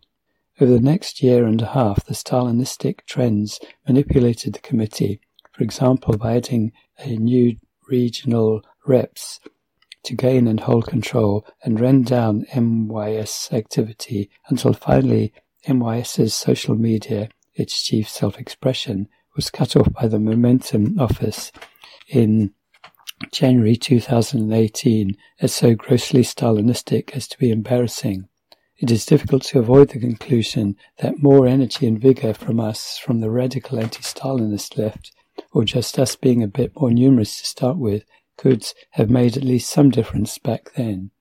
Over 0.59 0.73
the 0.73 0.79
next 0.81 1.23
year 1.23 1.45
and 1.45 1.61
a 1.61 1.67
half, 1.67 2.05
the 2.05 2.13
Stalinistic 2.13 3.05
trends 3.05 3.59
manipulated 3.87 4.53
the 4.53 4.59
committee, 4.59 5.21
for 5.51 5.63
example 5.63 6.17
by 6.17 6.35
adding 6.35 6.71
a 6.99 7.15
new 7.15 7.55
regional 7.87 8.63
reps 8.85 9.39
to 10.03 10.15
gain 10.15 10.47
and 10.47 10.59
hold 10.61 10.87
control 10.87 11.45
and 11.63 11.79
ran 11.79 12.01
down 12.01 12.45
MYS 12.55 13.49
activity 13.51 14.29
until 14.49 14.73
finally 14.73 15.33
MYS's 15.67 16.33
social 16.33 16.75
media, 16.75 17.29
its 17.53 17.81
chief 17.83 18.09
self-expression, 18.09 19.07
was 19.35 19.49
cut 19.49 19.75
off 19.75 19.91
by 19.93 20.07
the 20.07 20.19
Momentum 20.19 20.99
office 20.99 21.51
in 22.07 22.53
January 23.31 23.75
2018 23.75 25.15
as 25.39 25.53
so 25.53 25.75
grossly 25.75 26.21
Stalinistic 26.21 27.11
as 27.11 27.27
to 27.27 27.37
be 27.37 27.51
embarrassing. 27.51 28.27
It 28.77 28.89
is 28.89 29.05
difficult 29.05 29.43
to 29.43 29.59
avoid 29.59 29.89
the 29.89 29.99
conclusion 29.99 30.75
that 30.97 31.21
more 31.21 31.45
energy 31.45 31.85
and 31.85 32.01
vigour 32.01 32.33
from 32.33 32.59
us, 32.59 32.97
from 32.97 33.19
the 33.19 33.29
radical 33.29 33.79
anti-Stalinist 33.79 34.77
left, 34.77 35.11
or 35.51 35.63
just 35.63 35.99
us 35.99 36.15
being 36.15 36.41
a 36.41 36.47
bit 36.47 36.71
more 36.75 36.89
numerous 36.89 37.39
to 37.39 37.45
start 37.45 37.77
with, 37.77 38.03
could 38.37 38.65
have 38.91 39.09
made 39.09 39.37
at 39.37 39.43
least 39.43 39.69
some 39.69 39.91
difference 39.91 40.39
back 40.39 40.71
then. 40.75 41.11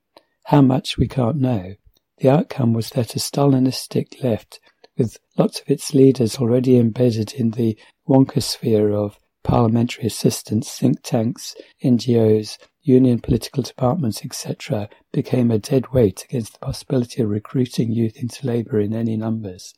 How 0.44 0.62
much 0.62 0.96
we 0.96 1.06
can't 1.06 1.36
know. 1.36 1.74
The 2.20 2.28
outcome 2.28 2.74
was 2.74 2.90
that 2.90 3.16
a 3.16 3.18
Stalinistic 3.18 4.22
left, 4.22 4.60
with 4.98 5.16
lots 5.38 5.60
of 5.60 5.70
its 5.70 5.94
leaders 5.94 6.36
already 6.36 6.76
embedded 6.76 7.32
in 7.32 7.52
the 7.52 7.78
wonkosphere 8.06 8.92
of 8.92 9.18
parliamentary 9.42 10.04
assistants, 10.04 10.78
think 10.78 11.02
tanks, 11.02 11.56
NGOs, 11.82 12.58
union 12.82 13.20
political 13.20 13.62
departments, 13.62 14.22
etc., 14.22 14.90
became 15.12 15.50
a 15.50 15.58
dead 15.58 15.94
weight 15.94 16.24
against 16.24 16.52
the 16.52 16.58
possibility 16.58 17.22
of 17.22 17.30
recruiting 17.30 17.90
youth 17.90 18.18
into 18.18 18.46
Labour 18.46 18.80
in 18.80 18.94
any 18.94 19.16
numbers. 19.16 19.72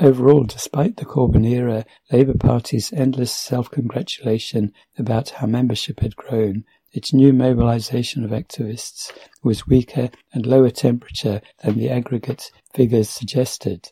Overall, 0.00 0.44
despite 0.44 0.96
the 0.96 1.04
Corbyn 1.04 1.46
era, 1.46 1.84
Labour 2.10 2.38
Party's 2.38 2.90
endless 2.94 3.32
self-congratulation 3.32 4.72
about 4.96 5.28
how 5.28 5.46
membership 5.46 6.00
had 6.00 6.16
grown, 6.16 6.64
its 6.96 7.12
new 7.12 7.30
mobilization 7.30 8.24
of 8.24 8.30
activists 8.30 9.12
was 9.42 9.66
weaker 9.66 10.08
and 10.32 10.46
lower 10.46 10.70
temperature 10.70 11.42
than 11.62 11.78
the 11.78 11.90
aggregate 11.90 12.50
figures 12.72 13.10
suggested. 13.10 13.90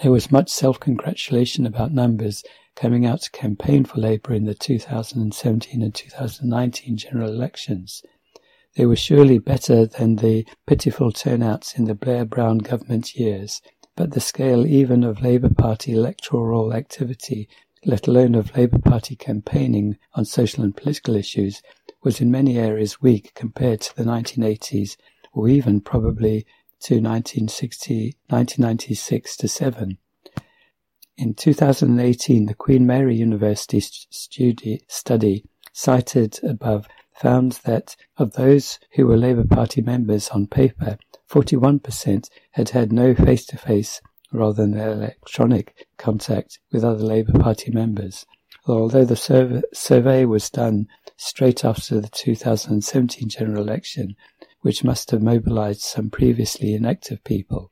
There 0.00 0.12
was 0.12 0.30
much 0.30 0.48
self-congratulation 0.48 1.66
about 1.66 1.92
numbers 1.92 2.44
coming 2.76 3.04
out 3.04 3.22
to 3.22 3.30
campaign 3.32 3.84
for 3.84 4.00
Labour 4.00 4.32
in 4.32 4.44
the 4.44 4.54
2017 4.54 5.82
and 5.82 5.92
2019 5.92 6.96
general 6.96 7.30
elections. 7.30 8.04
They 8.76 8.86
were 8.86 8.94
surely 8.94 9.38
better 9.38 9.84
than 9.84 10.16
the 10.16 10.46
pitiful 10.68 11.10
turnouts 11.10 11.76
in 11.76 11.86
the 11.86 11.96
Blair-Brown 11.96 12.58
government 12.58 13.16
years, 13.16 13.60
but 13.96 14.12
the 14.12 14.20
scale 14.20 14.66
even 14.66 15.02
of 15.02 15.20
Labour 15.20 15.52
Party 15.52 15.92
electoral 15.92 16.72
activity, 16.72 17.48
let 17.84 18.06
alone 18.06 18.36
of 18.36 18.56
Labour 18.56 18.78
Party 18.78 19.16
campaigning 19.16 19.98
on 20.14 20.24
social 20.24 20.62
and 20.62 20.76
political 20.76 21.16
issues, 21.16 21.60
was 22.04 22.20
in 22.20 22.30
many 22.30 22.58
areas 22.58 23.00
weak 23.00 23.32
compared 23.34 23.80
to 23.80 23.96
the 23.96 24.04
1980s 24.04 24.96
or 25.32 25.48
even 25.48 25.80
probably 25.80 26.46
to 26.80 26.96
1960, 26.96 28.14
1996 28.28 29.36
to 29.38 29.48
7. 29.48 29.98
In 31.16 31.32
2018, 31.34 32.46
the 32.46 32.54
Queen 32.54 32.86
Mary 32.86 33.16
University 33.16 33.80
study 33.80 35.44
cited 35.72 36.38
above 36.44 36.86
found 37.14 37.52
that 37.64 37.96
of 38.18 38.32
those 38.32 38.78
who 38.92 39.06
were 39.06 39.16
Labour 39.16 39.46
Party 39.46 39.80
members 39.80 40.28
on 40.28 40.46
paper, 40.46 40.98
41% 41.30 42.28
had 42.50 42.70
had 42.70 42.92
no 42.92 43.14
face-to-face 43.14 44.02
rather 44.32 44.66
than 44.66 44.78
electronic 44.78 45.86
contact 45.96 46.58
with 46.70 46.84
other 46.84 47.04
Labour 47.04 47.38
Party 47.38 47.70
members. 47.70 48.26
Although 48.66 49.04
the 49.04 49.62
survey, 49.72 50.24
was 50.24 50.48
done 50.48 50.88
straight 51.16 51.64
after 51.64 52.00
the 52.00 52.08
2017 52.08 53.28
general 53.28 53.62
election, 53.62 54.16
which 54.62 54.82
must 54.82 55.10
have 55.10 55.22
mobilized 55.22 55.82
some 55.82 56.08
previously 56.08 56.74
inactive 56.74 57.22
people. 57.24 57.68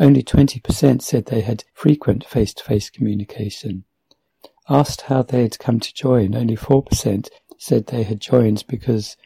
Only 0.00 0.22
20% 0.22 1.02
said 1.02 1.26
they 1.26 1.42
had 1.42 1.64
frequent 1.74 2.24
face-to-face 2.24 2.88
communication. 2.90 3.84
Asked 4.68 5.02
how 5.02 5.22
they 5.22 5.42
had 5.42 5.58
come 5.58 5.78
to 5.78 5.92
join, 5.92 6.34
only 6.34 6.56
4% 6.56 7.28
said 7.58 7.86
they 7.86 8.02
had 8.02 8.20
joined 8.20 8.64
because 8.66 9.18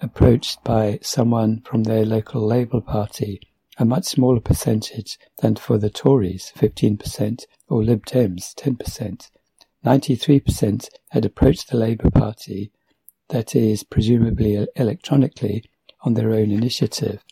approached 0.00 0.62
by 0.62 1.00
someone 1.02 1.62
from 1.62 1.82
their 1.82 2.06
local 2.06 2.46
Labour 2.46 2.80
Party, 2.80 3.40
a 3.76 3.84
much 3.84 4.04
smaller 4.04 4.40
percentage 4.40 5.18
than 5.38 5.56
for 5.56 5.78
the 5.78 5.90
Tories, 5.90 6.52
15%, 6.56 7.44
or 7.68 7.82
Lib 7.82 8.06
Dems, 8.06 8.54
10%. 8.54 9.30
93% 9.84 10.88
had 11.10 11.24
approached 11.24 11.68
the 11.68 11.76
Labour 11.76 12.10
Party, 12.10 12.72
that 13.28 13.54
is, 13.54 13.84
presumably 13.84 14.66
electronically, 14.76 15.64
on 16.02 16.14
their 16.14 16.30
own 16.30 16.50
initiative. 16.50 17.22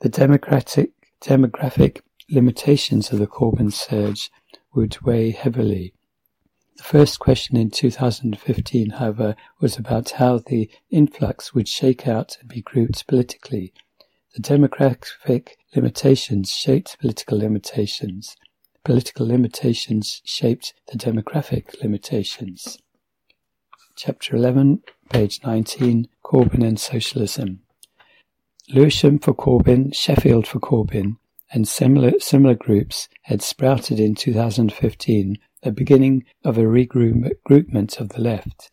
The 0.00 0.08
democratic, 0.08 0.92
demographic 1.20 2.00
limitations 2.30 3.12
of 3.12 3.18
the 3.18 3.26
Corbyn 3.26 3.72
surge 3.72 4.30
would 4.74 5.00
weigh 5.02 5.30
heavily. 5.30 5.94
The 6.76 6.82
first 6.82 7.20
question 7.20 7.56
in 7.56 7.70
2015, 7.70 8.90
however, 8.90 9.36
was 9.60 9.76
about 9.76 10.10
how 10.12 10.38
the 10.38 10.70
influx 10.90 11.54
would 11.54 11.68
shake 11.68 12.08
out 12.08 12.36
and 12.40 12.48
be 12.48 12.62
grouped 12.62 13.06
politically. 13.06 13.72
The 14.34 14.42
demographic 14.42 15.50
limitations 15.76 16.50
shaped 16.50 16.98
political 16.98 17.38
limitations. 17.38 18.36
Political 18.84 19.26
limitations 19.26 20.20
shaped 20.26 20.74
the 20.92 20.98
demographic 20.98 21.80
limitations. 21.82 22.76
Chapter 23.96 24.36
11, 24.36 24.82
page 25.08 25.40
19, 25.42 26.06
Corbyn 26.22 26.62
and 26.62 26.78
Socialism. 26.78 27.60
Lewisham 28.68 29.18
for 29.18 29.32
Corbyn, 29.32 29.94
Sheffield 29.94 30.46
for 30.46 30.60
Corbyn, 30.60 31.16
and 31.50 31.66
similar, 31.66 32.12
similar 32.18 32.54
groups 32.54 33.08
had 33.22 33.40
sprouted 33.40 33.98
in 33.98 34.14
2015, 34.14 35.38
the 35.62 35.72
beginning 35.72 36.24
of 36.44 36.58
a 36.58 36.62
regroupment 36.62 37.98
of 37.98 38.10
the 38.10 38.20
left. 38.20 38.70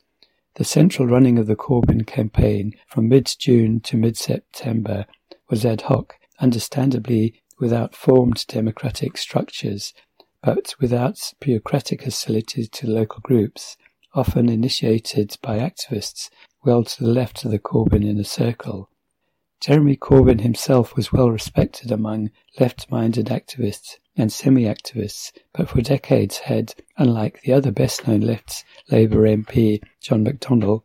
The 0.56 0.66
central 0.66 1.08
running 1.08 1.40
of 1.40 1.48
the 1.48 1.56
Corbyn 1.56 2.06
campaign 2.06 2.74
from 2.86 3.08
mid-June 3.08 3.80
to 3.82 3.96
mid-September 3.96 5.06
was 5.50 5.66
ad 5.66 5.84
hoc, 5.84 6.16
understandably 6.42 7.41
without 7.62 7.96
formed 7.96 8.46
democratic 8.48 9.16
structures, 9.16 9.94
but 10.44 10.74
without 10.80 11.34
bureaucratic 11.40 12.04
hostility 12.04 12.66
to 12.66 12.88
local 12.88 13.22
groups, 13.22 13.78
often 14.14 14.50
initiated 14.50 15.38
by 15.42 15.60
activists 15.60 16.30
well 16.66 16.84
to 16.84 17.04
the 17.04 17.10
left 17.10 17.46
of 17.46 17.52
the 17.52 17.60
Corbyn 17.60 18.04
inner 18.04 18.24
circle. 18.24 18.90
Jeremy 19.62 19.96
Corbyn 19.96 20.42
himself 20.42 20.96
was 20.96 21.14
well 21.14 21.30
respected 21.30 21.92
among 21.92 22.32
left-minded 22.60 23.28
activists 23.28 24.00
and 24.18 24.34
semi-activists, 24.34 25.32
but 25.54 25.70
for 25.70 25.82
decades 25.82 26.40
had, 26.40 26.74
unlike 26.98 27.42
the 27.44 27.54
other 27.54 27.72
best-known 27.72 28.22
left 28.22 28.66
Labour 28.90 29.20
MP, 29.20 29.80
John 30.02 30.26
McDonnell, 30.26 30.82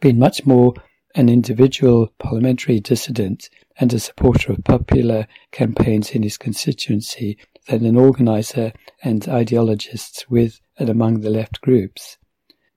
been 0.00 0.18
much 0.18 0.46
more 0.46 0.72
an 1.14 1.28
individual 1.28 2.12
parliamentary 2.18 2.80
dissident 2.80 3.48
and 3.78 3.92
a 3.92 3.98
supporter 3.98 4.52
of 4.52 4.64
popular 4.64 5.26
campaigns 5.52 6.10
in 6.10 6.22
his 6.22 6.36
constituency 6.36 7.38
than 7.68 7.84
an 7.86 7.96
organiser 7.96 8.72
and 9.02 9.22
ideologist 9.22 10.28
with 10.28 10.60
and 10.78 10.88
among 10.88 11.20
the 11.20 11.30
left 11.30 11.60
groups. 11.60 12.18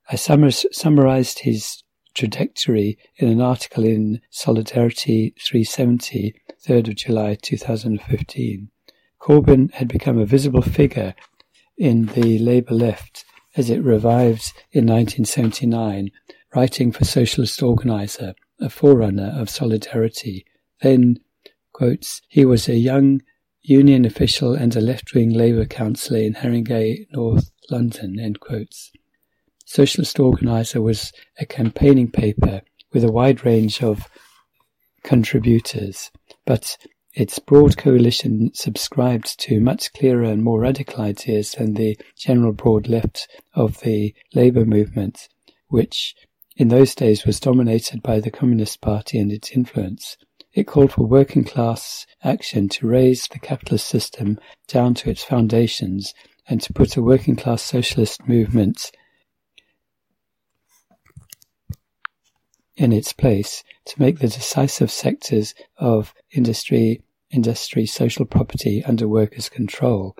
I 0.10 0.15
summarised 0.15 1.39
his 1.39 1.84
trajectory 2.13 2.97
in 3.17 3.28
an 3.28 3.41
article 3.41 3.84
in 3.84 4.21
Solidarity 4.30 5.34
370, 5.43 6.34
3rd 6.65 6.88
of 6.89 6.95
July 6.95 7.38
2015. 7.41 8.69
Corbyn 9.19 9.71
had 9.73 9.88
become 9.88 10.17
a 10.17 10.26
visible 10.26 10.62
figure 10.62 11.13
in 11.78 12.06
the 12.08 12.39
Labour 12.39 12.73
left 12.73 13.26
as 13.56 13.69
it 13.69 13.84
revived 13.84 14.54
in 14.71 14.86
1979, 14.86 16.10
writing 16.58 16.91
for 16.91 17.06
Socialist 17.06 17.62
Organiser, 17.62 18.34
a 18.60 18.67
forerunner 18.67 19.32
of 19.38 19.48
Solidarity. 19.48 20.43
Then, 20.82 21.20
quotes, 21.72 22.24
he 22.30 22.46
was 22.46 22.67
a 22.67 22.76
young 22.76 23.22
union 23.62 24.06
official 24.06 24.56
and 24.56 24.76
a 24.76 24.82
left-wing 24.82 25.30
Labour 25.30 25.65
councillor 25.65 26.20
in 26.20 26.34
Haringey, 26.34 27.06
North 27.12 27.52
London, 27.70 28.20
end 28.20 28.39
quotes. 28.39 28.91
Socialist 29.65 30.20
Organiser 30.20 30.82
was 30.82 31.13
a 31.39 31.46
campaigning 31.46 32.10
paper 32.10 32.63
with 32.91 33.04
a 33.04 33.12
wide 33.12 33.46
range 33.46 33.84
of 33.84 34.10
contributors, 35.04 36.10
but 36.48 36.76
its 37.13 37.38
broad 37.38 37.78
coalition 37.78 38.50
subscribed 38.56 39.39
to 39.41 39.60
much 39.60 39.93
clearer 39.93 40.24
and 40.24 40.43
more 40.43 40.62
radical 40.62 41.04
ideas 41.04 41.52
than 41.52 41.76
the 41.76 41.96
general 42.17 42.52
broad 42.52 42.88
left 42.88 43.28
of 43.54 43.80
the 43.82 44.15
Labour 44.34 44.65
movement, 44.65 45.28
which 45.67 46.15
in 46.58 46.70
those 46.70 46.96
days 46.96 47.24
was 47.24 47.39
dominated 47.39 48.02
by 48.02 48.20
the 48.20 48.32
Communist 48.32 48.82
Party 48.82 49.20
and 49.20 49.32
its 49.32 49.52
influence. 49.52 50.17
It 50.54 50.65
called 50.65 50.91
for 50.91 51.06
working 51.06 51.43
class 51.43 52.08
action 52.24 52.67
to 52.70 52.88
raze 52.88 53.28
the 53.28 53.38
capitalist 53.38 53.86
system 53.86 54.39
down 54.67 54.96
to 54.96 55.10
its 55.10 55.24
foundations 55.24 56.15
and 56.50 56.60
to 56.62 56.74
put 56.74 56.98
a 56.98 57.02
working 57.04 57.36
class 57.36 57.62
socialist 57.62 58.28
movement 58.28 58.91
in 62.76 62.91
its 62.91 63.13
place 63.13 63.63
to 63.86 64.02
make 64.02 64.17
the 64.17 64.28
decisive 64.28 64.89
sectors 64.89 65.54
of 65.78 66.15
industry, 66.32 67.04
industry, 67.30 67.86
social 67.86 68.26
property 68.26 68.84
under 68.84 69.08
workers' 69.08 69.50
control. 69.50 70.15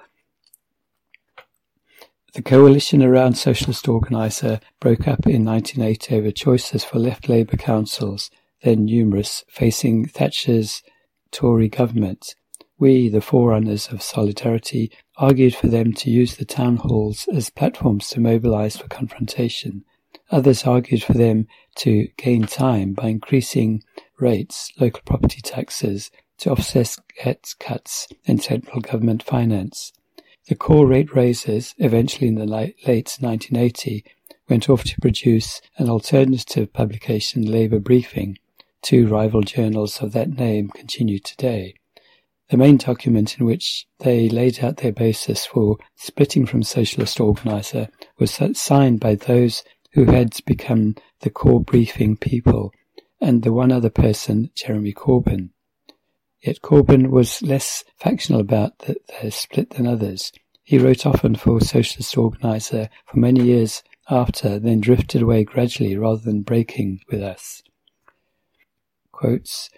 The 2.38 2.44
coalition 2.44 3.02
around 3.02 3.34
Socialist 3.34 3.88
Organiser 3.88 4.60
broke 4.80 5.08
up 5.08 5.26
in 5.26 5.44
1980 5.44 6.16
over 6.16 6.30
choices 6.30 6.84
for 6.84 7.00
left 7.00 7.28
Labour 7.28 7.58
councils, 7.58 8.30
then 8.62 8.86
numerous, 8.86 9.44
facing 9.50 10.06
Thatcher's 10.06 10.84
Tory 11.32 11.68
government. 11.68 12.36
We, 12.78 13.10
the 13.10 13.22
forerunners 13.22 13.88
of 13.88 14.04
Solidarity, 14.04 14.92
argued 15.16 15.56
for 15.56 15.66
them 15.66 15.94
to 15.94 16.12
use 16.12 16.36
the 16.36 16.46
town 16.46 16.76
halls 16.76 17.28
as 17.34 17.50
platforms 17.50 18.08
to 18.10 18.20
mobilise 18.20 18.78
for 18.78 18.88
confrontation. 18.88 19.84
Others 20.30 20.66
argued 20.66 21.02
for 21.02 21.14
them 21.14 21.48
to 21.78 22.08
gain 22.18 22.44
time 22.44 22.94
by 22.94 23.08
increasing 23.08 23.82
rates, 24.20 24.72
local 24.80 25.02
property 25.06 25.42
taxes, 25.42 26.12
to 26.38 26.52
offset 26.52 26.98
cuts 27.60 28.08
in 28.26 28.38
central 28.38 28.80
government 28.80 29.24
finance. 29.24 29.92
The 30.48 30.56
core 30.56 30.88
rate 30.88 31.14
raisers, 31.14 31.76
eventually 31.78 32.30
in 32.30 32.36
the 32.36 32.46
late 32.46 32.78
1980, 32.86 34.06
went 34.48 34.70
off 34.70 34.86
to 34.86 35.02
produce 35.02 35.62
an 35.78 35.90
alternative 35.90 36.72
publication, 36.72 37.44
Labour 37.52 37.80
Briefing. 37.80 38.38
Two 38.82 39.08
rival 39.08 39.42
journals 39.42 40.02
of 40.02 40.14
that 40.14 40.30
name 40.30 40.70
continue 40.70 41.20
today. 41.20 41.74
The 42.50 42.56
main 42.56 42.78
document 42.78 43.38
in 43.38 43.46
which 43.46 43.88
they 44.00 44.30
laid 44.30 44.64
out 44.64 44.78
their 44.78 44.94
basis 44.94 45.46
for 45.46 45.80
splitting 45.98 46.46
from 46.46 46.64
Socialist 46.64 47.20
Organiser 47.20 47.90
was 48.18 48.40
signed 48.54 49.02
by 49.02 49.16
those 49.16 49.66
who 49.92 50.06
had 50.06 50.34
become 50.46 50.96
the 51.22 51.30
core 51.30 51.62
briefing 51.62 52.16
people, 52.16 52.72
and 53.20 53.44
the 53.44 53.52
one 53.52 53.74
other 53.74 53.90
person, 53.90 54.52
Jeremy 54.56 54.94
Corbyn. 54.94 55.50
Yet 56.42 56.62
Corbyn 56.62 57.10
was 57.10 57.42
less 57.42 57.84
factional 57.98 58.40
about 58.40 58.80
the, 58.80 58.98
the 59.22 59.32
split 59.32 59.72
than 59.72 59.88
others. 59.88 60.32
He 60.64 60.78
wrote 60.78 61.06
often 61.06 61.36
for 61.36 61.62
Socialist 61.62 62.18
Organiser 62.18 62.90
for 63.06 63.18
many 63.20 63.44
years 63.44 63.84
after, 64.10 64.60
then 64.60 64.82
drifted 64.82 65.22
away 65.22 65.44
gradually 65.44 65.98
rather 65.98 66.22
than 66.22 66.42
breaking 66.42 67.02
with 67.10 67.22
us. 67.22 67.64
Quotes, 69.12 69.70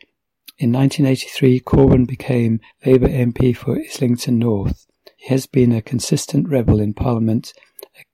in 0.57 0.73
1983, 0.73 1.61
Corbyn 1.61 2.05
became 2.05 2.59
Labour 2.85 3.07
MP 3.07 3.55
for 3.55 3.79
Islington 3.79 4.39
North. 4.39 4.87
He 5.15 5.29
has 5.29 5.45
been 5.45 5.71
a 5.71 5.81
consistent 5.81 6.49
rebel 6.49 6.81
in 6.81 6.93
Parliament 6.93 7.53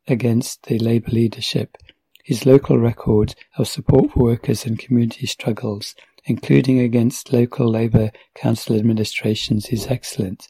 against 0.07 0.63
the 0.67 0.77
Labour 0.77 1.09
leadership. 1.09 1.75
His 2.23 2.45
local 2.45 2.77
record 2.77 3.33
of 3.57 3.67
support 3.67 4.11
for 4.11 4.19
workers 4.19 4.65
and 4.65 4.77
community 4.77 5.25
struggles, 5.25 5.95
including 6.25 6.79
against 6.79 7.31
local 7.31 7.69
Labour 7.69 8.11
council 8.33 8.75
administrations, 8.75 9.67
is 9.67 9.87
excellent. 9.87 10.47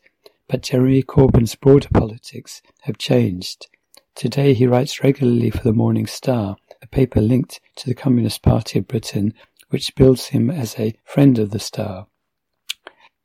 But 0.47 0.61
Jeremy 0.61 1.03
Corbyn's 1.03 1.55
broader 1.55 1.89
politics 1.93 2.61
have 2.81 2.97
changed. 2.97 3.67
Today 4.15 4.53
he 4.53 4.67
writes 4.67 5.03
regularly 5.03 5.49
for 5.49 5.63
the 5.63 5.73
Morning 5.73 6.07
Star, 6.07 6.55
a 6.81 6.87
paper 6.87 7.19
linked 7.19 7.59
to 7.77 7.87
the 7.87 7.95
Communist 7.95 8.41
Party 8.41 8.79
of 8.79 8.87
Britain 8.87 9.33
which 9.69 9.95
bills 9.95 10.27
him 10.27 10.49
as 10.49 10.79
a 10.79 10.95
friend 11.03 11.39
of 11.39 11.51
the 11.51 11.59
Star. 11.59 12.07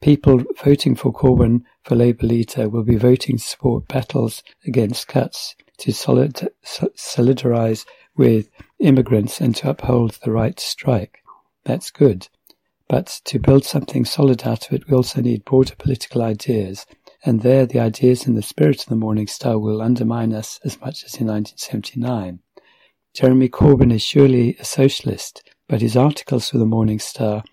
People 0.00 0.42
voting 0.64 0.96
for 0.96 1.12
Corbyn 1.12 1.62
for 1.84 1.94
Labour 1.94 2.26
leader 2.26 2.68
will 2.68 2.82
be 2.82 2.96
voting 2.96 3.36
to 3.36 3.44
support 3.44 3.86
battles 3.86 4.42
against 4.66 5.06
cuts, 5.06 5.54
to 5.78 5.92
solid, 5.92 6.50
solidarize 6.64 7.84
with 8.16 8.48
immigrants 8.78 9.40
and 9.40 9.54
to 9.56 9.70
uphold 9.70 10.18
the 10.24 10.32
right 10.32 10.56
to 10.56 10.64
strike. 10.64 11.22
That's 11.64 11.90
good. 11.90 12.28
But 12.90 13.20
to 13.26 13.38
build 13.38 13.64
something 13.64 14.04
solid 14.04 14.44
out 14.44 14.66
of 14.66 14.72
it, 14.72 14.88
we 14.88 14.96
also 14.96 15.20
need 15.20 15.44
broader 15.44 15.76
political 15.76 16.22
ideas, 16.22 16.86
and 17.24 17.40
there 17.40 17.64
the 17.64 17.78
ideas 17.78 18.26
and 18.26 18.36
the 18.36 18.42
spirit 18.42 18.82
of 18.82 18.88
the 18.88 18.96
Morning 18.96 19.28
Star 19.28 19.60
will 19.60 19.80
undermine 19.80 20.32
us 20.32 20.58
as 20.64 20.72
much 20.80 21.04
as 21.04 21.14
in 21.20 21.28
1979. 21.28 22.40
Jeremy 23.14 23.48
Corbyn 23.48 23.92
is 23.92 24.02
surely 24.02 24.56
a 24.56 24.64
socialist, 24.64 25.48
but 25.68 25.80
his 25.80 25.96
articles 25.96 26.50
for 26.50 26.58
the 26.58 26.66
Morning 26.66 26.98
Star, 26.98 27.44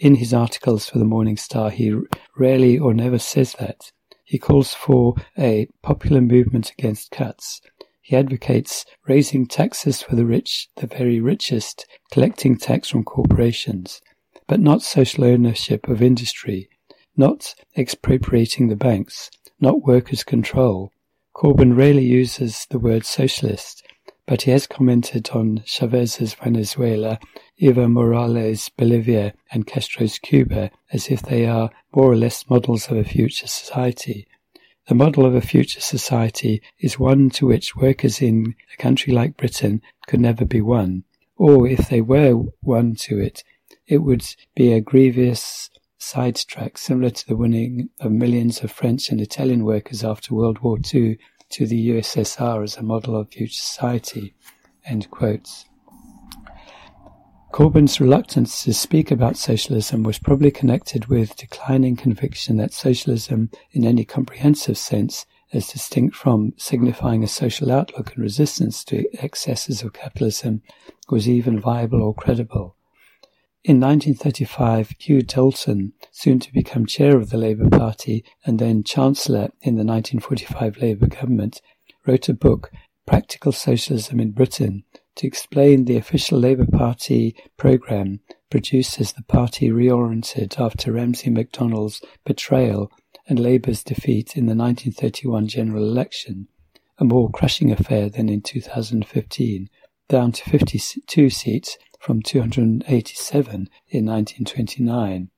in 0.00 0.16
his 0.16 0.34
articles 0.34 0.88
for 0.88 0.98
the 0.98 1.04
Morning 1.04 1.36
Star, 1.36 1.70
he 1.70 1.94
rarely 2.36 2.76
or 2.76 2.92
never 2.92 3.20
says 3.20 3.52
that. 3.60 3.92
He 4.24 4.40
calls 4.40 4.74
for 4.74 5.14
a 5.38 5.68
popular 5.84 6.20
movement 6.20 6.72
against 6.76 7.12
cuts. 7.12 7.60
He 8.00 8.16
advocates 8.16 8.84
raising 9.06 9.46
taxes 9.46 10.02
for 10.02 10.16
the 10.16 10.26
rich, 10.26 10.68
the 10.78 10.88
very 10.88 11.20
richest, 11.20 11.86
collecting 12.10 12.56
tax 12.56 12.88
from 12.88 13.04
corporations, 13.04 14.00
but 14.50 14.58
not 14.58 14.82
social 14.82 15.22
ownership 15.22 15.86
of 15.86 16.02
industry, 16.02 16.68
not 17.16 17.54
expropriating 17.76 18.66
the 18.66 18.74
banks, 18.74 19.30
not 19.60 19.86
workers' 19.86 20.24
control. 20.24 20.90
Corbyn 21.36 21.76
rarely 21.76 22.04
uses 22.04 22.66
the 22.68 22.78
word 22.80 23.04
socialist, 23.04 23.86
but 24.26 24.42
he 24.42 24.50
has 24.50 24.66
commented 24.66 25.30
on 25.30 25.62
Chavez's 25.64 26.34
Venezuela, 26.34 27.20
Evo 27.62 27.88
Morales' 27.88 28.70
Bolivia, 28.70 29.34
and 29.52 29.68
Castro's 29.68 30.18
Cuba 30.18 30.72
as 30.92 31.06
if 31.10 31.22
they 31.22 31.46
are 31.46 31.70
more 31.94 32.10
or 32.10 32.16
less 32.16 32.50
models 32.50 32.90
of 32.90 32.96
a 32.96 33.04
future 33.04 33.46
society. 33.46 34.26
The 34.88 34.96
model 34.96 35.24
of 35.24 35.36
a 35.36 35.40
future 35.40 35.80
society 35.80 36.60
is 36.80 36.98
one 36.98 37.30
to 37.30 37.46
which 37.46 37.76
workers 37.76 38.20
in 38.20 38.56
a 38.74 38.82
country 38.82 39.12
like 39.12 39.36
Britain 39.36 39.80
could 40.08 40.18
never 40.18 40.44
be 40.44 40.60
won, 40.60 41.04
or 41.36 41.68
if 41.68 41.88
they 41.88 42.00
were 42.00 42.46
won 42.62 42.96
to 42.96 43.20
it, 43.20 43.44
it 43.90 43.98
would 43.98 44.24
be 44.54 44.72
a 44.72 44.80
grievous 44.80 45.68
sidetrack 45.98 46.78
similar 46.78 47.10
to 47.10 47.26
the 47.26 47.36
winning 47.36 47.90
of 47.98 48.12
millions 48.12 48.60
of 48.60 48.70
French 48.70 49.10
and 49.10 49.20
Italian 49.20 49.64
workers 49.64 50.04
after 50.04 50.32
World 50.32 50.60
War 50.60 50.78
II 50.94 51.18
to 51.50 51.66
the 51.66 51.90
USSR 51.90 52.62
as 52.62 52.76
a 52.76 52.82
model 52.82 53.16
of 53.16 53.32
future 53.32 53.52
society. 53.52 54.32
End 54.86 55.10
quotes. 55.10 55.66
Corbyn's 57.52 58.00
reluctance 58.00 58.62
to 58.62 58.72
speak 58.72 59.10
about 59.10 59.36
socialism 59.36 60.04
was 60.04 60.20
probably 60.20 60.52
connected 60.52 61.06
with 61.06 61.36
declining 61.36 61.96
conviction 61.96 62.58
that 62.58 62.72
socialism, 62.72 63.50
in 63.72 63.84
any 63.84 64.04
comprehensive 64.04 64.78
sense, 64.78 65.26
as 65.52 65.66
distinct 65.66 66.14
from 66.14 66.52
signifying 66.56 67.24
a 67.24 67.28
social 67.28 67.72
outlook 67.72 68.14
and 68.14 68.22
resistance 68.22 68.84
to 68.84 69.04
excesses 69.20 69.82
of 69.82 69.92
capitalism, 69.92 70.62
was 71.08 71.28
even 71.28 71.58
viable 71.58 72.00
or 72.00 72.14
credible. 72.14 72.76
In 73.62 73.78
1935, 73.78 74.94
Hugh 74.98 75.20
Dalton, 75.20 75.92
soon 76.10 76.38
to 76.38 76.50
become 76.50 76.86
chair 76.86 77.18
of 77.18 77.28
the 77.28 77.36
Labour 77.36 77.68
Party 77.68 78.24
and 78.46 78.58
then 78.58 78.82
Chancellor 78.82 79.50
in 79.60 79.76
the 79.76 79.84
1945 79.84 80.78
Labour 80.78 81.06
government, 81.06 81.60
wrote 82.06 82.30
a 82.30 82.34
book, 82.34 82.70
Practical 83.06 83.52
Socialism 83.52 84.18
in 84.18 84.30
Britain, 84.30 84.84
to 85.16 85.26
explain 85.26 85.84
the 85.84 85.98
official 85.98 86.38
Labour 86.38 86.64
Party 86.64 87.36
programme 87.58 88.20
produced 88.48 88.98
as 88.98 89.12
the 89.12 89.22
party 89.24 89.68
reoriented 89.68 90.58
after 90.58 90.92
Ramsay 90.92 91.28
MacDonald's 91.28 92.00
betrayal 92.24 92.90
and 93.28 93.38
Labour's 93.38 93.84
defeat 93.84 94.38
in 94.38 94.46
the 94.46 94.56
1931 94.56 95.48
general 95.48 95.84
election, 95.84 96.48
a 96.96 97.04
more 97.04 97.28
crushing 97.28 97.70
affair 97.70 98.08
than 98.08 98.30
in 98.30 98.40
2015, 98.40 99.68
down 100.10 100.32
to 100.32 100.50
52 100.50 101.30
seats 101.30 101.78
from 102.00 102.20
287 102.20 103.54
in 103.88 104.06
1929. 104.06 105.30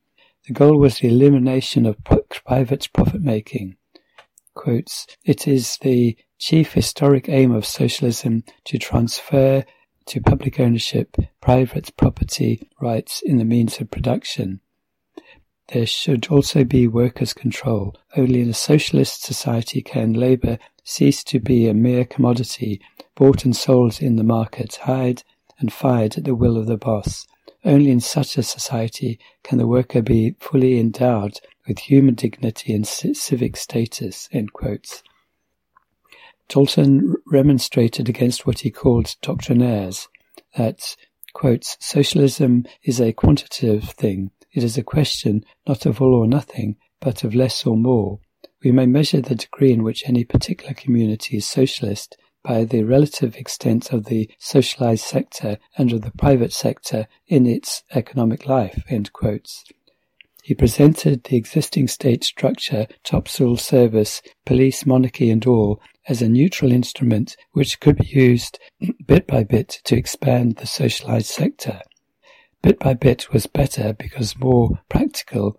The 0.47 0.53
goal 0.53 0.79
was 0.79 0.99
the 0.99 1.09
elimination 1.09 1.87
of 1.87 2.03
private 2.45 2.89
profit-making. 2.93 3.77
Quotes, 4.55 5.07
it 5.25 5.47
is 5.47 5.79
the 5.83 6.17
chief 6.39 6.73
historic 6.73 7.29
aim 7.29 7.53
of 7.53 7.65
socialism 7.65 8.43
to 8.65 8.79
transfer 8.79 9.65
to 10.07 10.21
public 10.21 10.59
ownership 10.59 11.17
private 11.41 11.97
property 11.97 12.69
rights 12.81 13.23
in 13.25 13.39
the 13.39 13.45
means 13.45 13.81
of 13.81 13.91
production. 13.91 14.61
There 15.73 15.87
should 15.87 16.27
also 16.29 16.65
be 16.65 16.87
workers' 16.87 17.33
control. 17.33 17.97
Only 18.15 18.43
in 18.43 18.51
a 18.51 18.55
socialist 18.55 19.23
society 19.23 19.81
can 19.81 20.13
labour 20.13 20.59
cease 20.85 21.25
to 21.25 21.41
be 21.41 21.67
a 21.67 21.73
mere 21.73 22.05
commodity 22.05 22.79
bought 23.15 23.47
and 23.47 23.57
sold 23.57 24.03
in 24.03 24.17
the 24.17 24.25
market, 24.25 24.77
hired 24.83 25.23
and 25.59 25.73
fired 25.73 26.19
at 26.19 26.25
the 26.25 26.35
will 26.35 26.59
of 26.59 26.67
the 26.67 26.77
boss. 26.77 27.27
Only 27.65 27.91
in 27.91 28.01
such 28.01 28.37
a 28.37 28.43
society 28.43 29.19
can 29.43 29.57
the 29.57 29.67
worker 29.67 30.03
be 30.03 30.35
fully 30.41 30.79
endowed 30.79 31.41
with 31.67 31.79
human 31.79 32.17
dignity 32.17 32.75
and 32.75 32.87
civic 32.87 33.57
status. 33.57 34.29
Dalton 36.49 37.15
remonstrated 37.27 38.11
against 38.11 38.47
what 38.47 38.61
he 38.61 38.71
called 38.71 39.17
doctrinaires, 39.23 40.09
that, 40.55 40.97
quotes, 41.33 41.79
socialism 41.81 42.67
is 42.83 43.01
a 43.01 43.15
quantitative 43.15 43.85
thing. 43.85 44.33
It 44.53 44.63
is 44.63 44.77
a 44.77 44.83
question 44.83 45.45
not 45.67 45.87
of 45.87 46.01
all 46.01 46.15
or 46.15 46.27
nothing, 46.27 46.77
but 47.01 47.25
of 47.25 47.35
less 47.35 47.67
or 47.67 47.77
more. 47.77 48.21
We 48.63 48.71
may 48.71 48.87
measure 48.87 49.21
the 49.21 49.35
degree 49.35 49.73
in 49.73 49.83
which 49.83 50.07
any 50.07 50.25
particular 50.25 50.75
community 50.75 51.39
is 51.39 51.47
socialist 51.47 52.17
by 52.45 52.65
the 52.65 52.83
relative 52.83 53.37
extent 53.37 53.93
of 53.93 54.07
the 54.07 54.31
socialized 54.39 55.05
sector 55.05 55.59
and 55.77 55.93
of 55.93 56.03
the 56.03 56.11
private 56.13 56.53
sector 56.53 57.07
in 57.27 57.47
its 57.47 57.83
economic 57.93 58.47
life. 58.47 58.83
He 60.43 60.55
presented 60.55 61.25
the 61.25 61.37
existing 61.37 61.87
state 61.87 62.25
structure, 62.25 62.89
topsoil 63.05 63.57
service, 63.57 64.23
police, 64.45 64.85
monarchy, 64.85 65.31
and 65.31 65.47
all 65.47 65.81
as 66.09 66.21
a 66.21 66.29
neutral 66.29 66.73
instrument 66.73 67.37
which 67.53 67.79
could 67.79 67.97
be 67.97 68.07
used 68.07 68.59
bit 69.07 69.29
by 69.29 69.45
bit 69.45 69.81
to 69.85 69.97
expand 69.97 70.57
the 70.57 70.67
socialized 70.67 71.29
sector. 71.29 71.81
Bit 72.63 72.79
by 72.79 72.95
bit 72.95 73.33
was 73.33 73.47
better 73.47 73.93
because 73.93 74.39
more 74.39 74.81
practical 74.89 75.59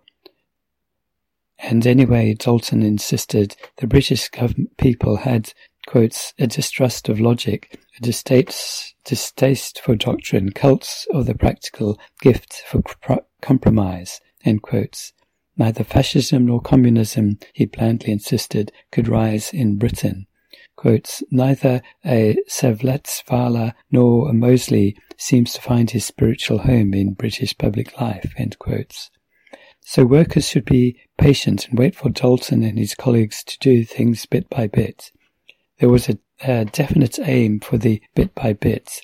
and 1.58 1.86
anyway, 1.86 2.34
Dalton 2.34 2.82
insisted 2.82 3.56
the 3.76 3.86
British 3.86 4.28
people 4.76 5.16
had 5.16 5.52
quotes, 5.86 6.34
a 6.38 6.46
distrust 6.46 7.08
of 7.08 7.20
logic, 7.20 7.78
a 7.96 8.02
distaste, 8.02 8.94
distaste 9.04 9.80
for 9.80 9.94
doctrine, 9.94 10.50
cults 10.52 11.06
of 11.12 11.26
the 11.26 11.34
practical, 11.34 11.98
gift 12.20 12.62
for 12.66 12.82
compromise, 13.40 14.20
end 14.44 14.62
quotes. 14.62 15.12
Neither 15.56 15.84
fascism 15.84 16.46
nor 16.46 16.60
communism, 16.60 17.38
he 17.52 17.64
blandly 17.64 18.12
insisted, 18.12 18.72
could 18.90 19.08
rise 19.08 19.52
in 19.52 19.76
Britain. 19.76 20.26
Quotes, 20.76 21.22
Neither 21.30 21.82
a 22.04 22.36
Savletsvala 22.48 23.74
nor 23.90 24.28
a 24.28 24.32
Mosley 24.32 24.96
seems 25.16 25.52
to 25.54 25.60
find 25.60 25.90
his 25.90 26.04
spiritual 26.04 26.58
home 26.58 26.94
in 26.94 27.14
British 27.14 27.56
public 27.56 28.00
life. 28.00 28.34
End 28.36 28.58
quotes. 28.58 29.10
So 29.82 30.04
workers 30.04 30.48
should 30.48 30.64
be 30.64 30.98
patient 31.18 31.68
and 31.68 31.78
wait 31.78 31.94
for 31.94 32.08
Dalton 32.08 32.64
and 32.64 32.78
his 32.78 32.94
colleagues 32.94 33.44
to 33.44 33.58
do 33.58 33.84
things 33.84 34.26
bit 34.26 34.48
by 34.48 34.66
bit. 34.66 35.12
There 35.78 35.90
was 35.90 36.08
a, 36.08 36.18
a 36.42 36.64
definite 36.64 37.18
aim 37.18 37.60
for 37.60 37.76
the 37.76 38.02
bit 38.14 38.34
by 38.34 38.54
bit. 38.54 39.02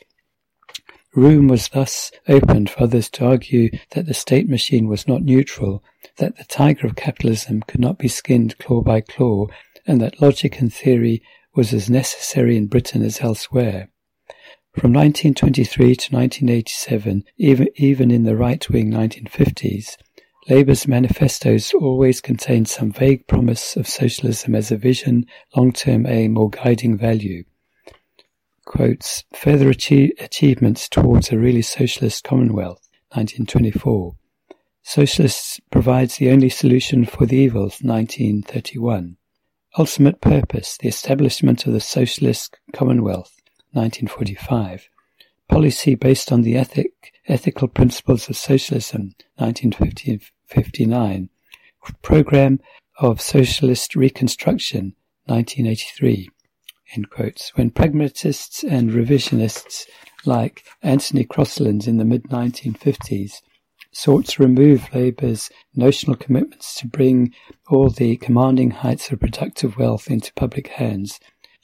Room 1.15 1.49
was 1.49 1.69
thus 1.69 2.13
opened 2.29 2.71
for 2.71 2.85
others 2.85 3.11
to 3.11 3.27
argue 3.27 3.71
that 3.91 4.07
the 4.07 4.15
state 4.15 4.49
machine 4.49 4.87
was 4.87 5.09
not 5.09 5.23
neutral, 5.23 5.83
that 6.19 6.37
the 6.37 6.45
tiger 6.45 6.87
of 6.87 6.95
capitalism 6.95 7.63
could 7.63 7.81
not 7.81 7.99
be 7.99 8.09
skinned 8.09 8.57
claw 8.59 8.81
by 8.81 9.01
claw, 9.01 9.47
and 9.87 10.01
that 10.01 10.23
logic 10.23 10.61
and 10.61 10.73
theory 10.73 11.21
was 11.55 11.73
as 11.73 11.91
necessary 11.91 12.57
in 12.57 12.67
Britain 12.67 13.03
as 13.03 13.21
elsewhere. 13.21 13.89
From 14.73 14.93
1923 14.93 15.97
to 15.97 16.17
1987, 16.17 17.25
even, 17.39 17.69
even 17.75 18.11
in 18.11 18.23
the 18.23 18.37
right-wing 18.37 18.91
1950s, 18.91 19.97
Labour's 20.49 20.87
manifestos 20.89 21.75
always 21.75 22.21
contained 22.21 22.69
some 22.69 22.93
vague 22.93 23.27
promise 23.27 23.77
of 23.77 23.89
socialism 23.89 24.55
as 24.55 24.71
a 24.71 24.77
vision, 24.77 25.27
long-term 25.57 26.07
aim 26.07 26.39
or 26.39 26.51
guiding 26.51 26.97
value. 26.97 27.45
Quotes, 28.65 29.25
further 29.35 29.69
achieve, 29.71 30.13
achievements 30.21 30.89
towards 30.89 31.31
a 31.31 31.39
really 31.39 31.63
socialist 31.63 32.25
commonwealth, 32.25 32.89
1924. 33.13 34.15
Socialists 34.83 35.61
provides 35.71 36.17
the 36.17 36.31
only 36.31 36.49
solution 36.49 37.05
for 37.05 37.27
the 37.27 37.37
evils, 37.37 37.81
1931. 37.83 39.17
Ultimate 39.79 40.21
purpose, 40.21 40.77
the 40.77 40.89
establishment 40.89 41.65
of 41.67 41.73
the 41.73 41.81
socialist 41.81 42.59
commonwealth, 42.73 43.41
1945. 43.73 44.89
Policy 45.49 45.95
based 45.95 46.33
on 46.33 46.43
the 46.43 46.57
ethic, 46.57 47.13
ethical 47.29 47.69
principles 47.69 48.29
of 48.29 48.37
socialism, 48.37 49.15
1959. 49.37 51.29
Program 52.03 52.61
of 52.99 53.21
Socialist 53.21 53.95
Reconstruction, 53.95 54.95
1983. 55.27 56.29
When 57.55 57.71
pragmatists 57.71 58.65
and 58.65 58.91
revisionists 58.91 59.87
like 60.25 60.65
Anthony 60.83 61.25
Crosland 61.25 61.87
in 61.87 61.99
the 61.99 62.05
mid 62.05 62.25
1950s 62.25 63.41
sought 63.93 64.27
to 64.27 64.43
remove 64.43 64.95
Labour's 64.95 65.51
notional 65.75 66.17
commitments 66.17 66.75
to 66.77 66.87
bring 66.87 67.33
all 67.69 67.91
the 67.91 68.17
commanding 68.17 68.71
heights 68.71 69.11
of 69.11 69.21
productive 69.21 69.77
wealth 69.77 70.11
into 70.11 70.33
public 70.35 70.69
hands, 70.69 71.19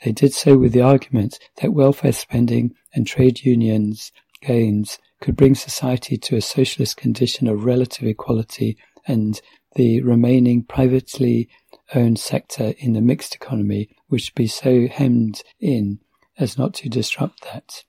they 0.04 0.12
did 0.12 0.32
so 0.32 0.58
with 0.58 0.72
the 0.72 0.82
argument 0.82 1.38
that 1.60 1.72
welfare 1.72 2.12
spending 2.12 2.74
and 2.94 3.06
trade 3.06 3.44
unions 3.44 4.12
gains 4.42 4.98
could 5.20 5.36
bring 5.36 5.54
society 5.54 6.16
to 6.18 6.36
a 6.36 6.42
socialist 6.42 6.96
condition 6.96 7.48
of 7.48 7.64
relative 7.64 8.06
equality 8.06 8.76
and 9.06 9.40
the 9.76 10.02
remaining 10.02 10.62
privately 10.62 11.48
owned 11.94 12.18
sector 12.18 12.74
in 12.78 12.92
the 12.92 13.00
mixed 13.00 13.34
economy 13.34 13.88
would 14.10 14.22
be 14.34 14.46
so 14.46 14.86
hemmed 14.88 15.42
in 15.60 15.98
as 16.38 16.58
not 16.58 16.74
to 16.74 16.88
disrupt 16.88 17.42
that. 17.42 17.84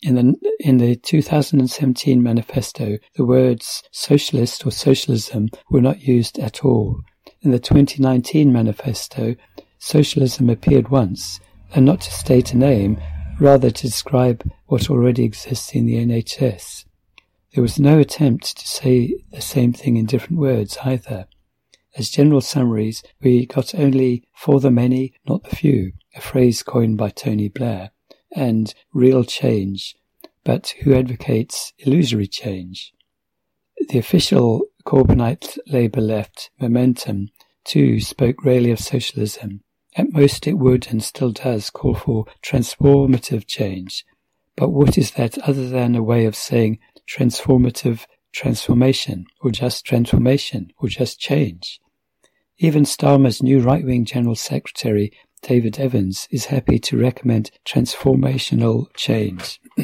In 0.00 0.14
the, 0.14 0.52
in 0.60 0.78
the 0.78 0.94
2017 0.94 2.22
manifesto, 2.22 2.98
the 3.16 3.24
words 3.24 3.82
socialist 3.90 4.64
or 4.64 4.70
socialism 4.70 5.48
were 5.70 5.80
not 5.80 6.02
used 6.02 6.38
at 6.38 6.64
all. 6.64 7.00
In 7.42 7.50
the 7.50 7.58
2019 7.58 8.52
manifesto, 8.52 9.34
socialism 9.78 10.50
appeared 10.50 10.88
once, 10.88 11.40
and 11.74 11.84
not 11.84 12.00
to 12.02 12.12
state 12.12 12.52
a 12.52 12.56
name, 12.56 13.00
rather 13.40 13.70
to 13.70 13.86
describe 13.86 14.48
what 14.66 14.88
already 14.88 15.24
exists 15.24 15.74
in 15.74 15.86
the 15.86 15.96
NHS. 15.96 16.84
There 17.54 17.62
was 17.62 17.80
no 17.80 17.98
attempt 17.98 18.56
to 18.56 18.68
say 18.68 19.14
the 19.32 19.40
same 19.40 19.72
thing 19.72 19.96
in 19.96 20.06
different 20.06 20.38
words 20.38 20.78
either. 20.84 21.26
As 21.96 22.10
general 22.10 22.40
summaries, 22.40 23.02
we 23.20 23.46
got 23.46 23.74
only 23.74 24.22
for 24.32 24.60
the 24.60 24.70
many, 24.70 25.14
not 25.28 25.42
the 25.42 25.56
few, 25.56 25.92
a 26.14 26.20
phrase 26.20 26.62
coined 26.62 26.98
by 26.98 27.08
Tony 27.10 27.48
Blair, 27.48 27.90
and 28.34 28.74
real 28.92 29.24
change, 29.24 29.96
but 30.44 30.74
who 30.82 30.94
advocates 30.94 31.72
illusory 31.78 32.26
change. 32.26 32.92
The 33.88 33.98
official 33.98 34.62
Corbynite 34.84 35.58
Labour 35.66 36.00
left, 36.00 36.50
Momentum, 36.60 37.28
too 37.64 38.00
spoke 38.00 38.44
rarely 38.44 38.70
of 38.70 38.80
socialism, 38.80 39.62
at 39.96 40.12
most 40.12 40.46
it 40.46 40.54
would, 40.54 40.88
and 40.90 41.02
still 41.02 41.32
does, 41.32 41.70
call 41.70 41.94
for 41.94 42.26
transformative 42.42 43.46
change. 43.46 44.04
But 44.56 44.70
what 44.70 44.96
is 44.96 45.12
that 45.12 45.38
other 45.38 45.68
than 45.68 45.94
a 45.94 46.02
way 46.02 46.24
of 46.24 46.36
saying 46.36 46.78
transformative 47.08 48.06
transformation, 48.32 49.26
or 49.40 49.50
just 49.50 49.84
transformation, 49.84 50.72
or 50.78 50.88
just 50.88 51.18
change? 51.18 51.80
Even 52.58 52.84
Starmer's 52.84 53.42
new 53.42 53.60
right-wing 53.60 54.04
General 54.04 54.34
Secretary, 54.34 55.12
David 55.38 55.78
Evans, 55.78 56.28
is 56.30 56.46
happy 56.46 56.78
to 56.80 56.98
recommend 56.98 57.50
transformational 57.64 58.86
change. 58.94 59.60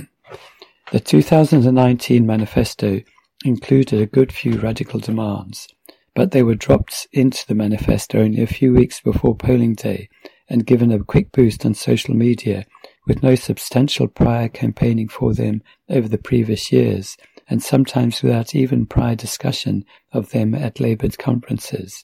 the 0.93 1.01
2019 1.01 2.27
manifesto 2.27 3.01
included 3.45 4.01
a 4.01 4.07
good 4.07 4.33
few 4.33 4.59
radical 4.59 5.01
demands 5.01 5.69
but 6.15 6.31
they 6.31 6.43
were 6.43 6.55
dropped 6.55 7.07
into 7.13 7.47
the 7.47 7.55
manifesto 7.55 8.21
only 8.21 8.43
a 8.43 8.47
few 8.47 8.73
weeks 8.73 9.01
before 9.01 9.35
polling 9.35 9.75
day 9.75 10.09
and 10.49 10.67
given 10.67 10.93
a 10.93 11.03
quick 11.03 11.33
boost 11.33 11.67
on 11.67 11.75
social 11.75 12.15
media 12.15 12.65
with 13.07 13.23
no 13.23 13.35
substantial 13.35 14.07
prior 14.07 14.49
campaigning 14.49 15.09
for 15.09 15.35
them 15.35 15.63
over 15.89 16.09
the 16.09 16.19
previous 16.19 16.71
years 16.71 17.17
and 17.49 17.63
sometimes 17.63 18.23
without 18.23 18.55
even 18.55 18.87
prior 18.87 19.15
discussion 19.15 19.85
of 20.13 20.31
them 20.31 20.55
at 20.55 20.81
Labour 20.81 21.09
conferences. 21.19 22.03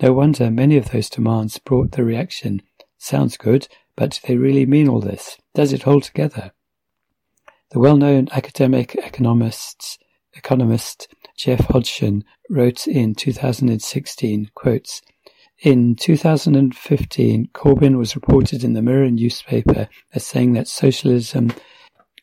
No 0.00 0.12
wonder 0.12 0.50
many 0.50 0.76
of 0.76 0.90
those 0.90 1.10
demands 1.10 1.58
brought 1.58 1.92
the 1.92 2.02
reaction, 2.02 2.62
sounds 3.02 3.36
good, 3.36 3.68
but 3.96 4.12
do 4.12 4.18
they 4.26 4.36
really 4.36 4.66
mean 4.66 4.88
all 4.88 5.00
this? 5.00 5.38
Does 5.54 5.72
it 5.72 5.82
hold 5.82 6.04
together? 6.04 6.52
The 7.70 7.80
well-known 7.80 8.28
academic 8.32 8.94
economists, 8.94 9.98
economist 10.34 11.08
Jeff 11.36 11.66
Hodgson 11.66 12.24
wrote 12.48 12.86
in 12.86 13.14
2016, 13.14 14.50
quotes, 14.54 15.02
in 15.62 15.94
2015, 15.94 17.48
Corbyn 17.54 17.96
was 17.96 18.16
reported 18.16 18.64
in 18.64 18.72
the 18.72 18.82
Mirror 18.82 19.12
newspaper 19.12 19.88
as 20.12 20.26
saying 20.26 20.54
that 20.54 20.66
socialism 20.66 21.52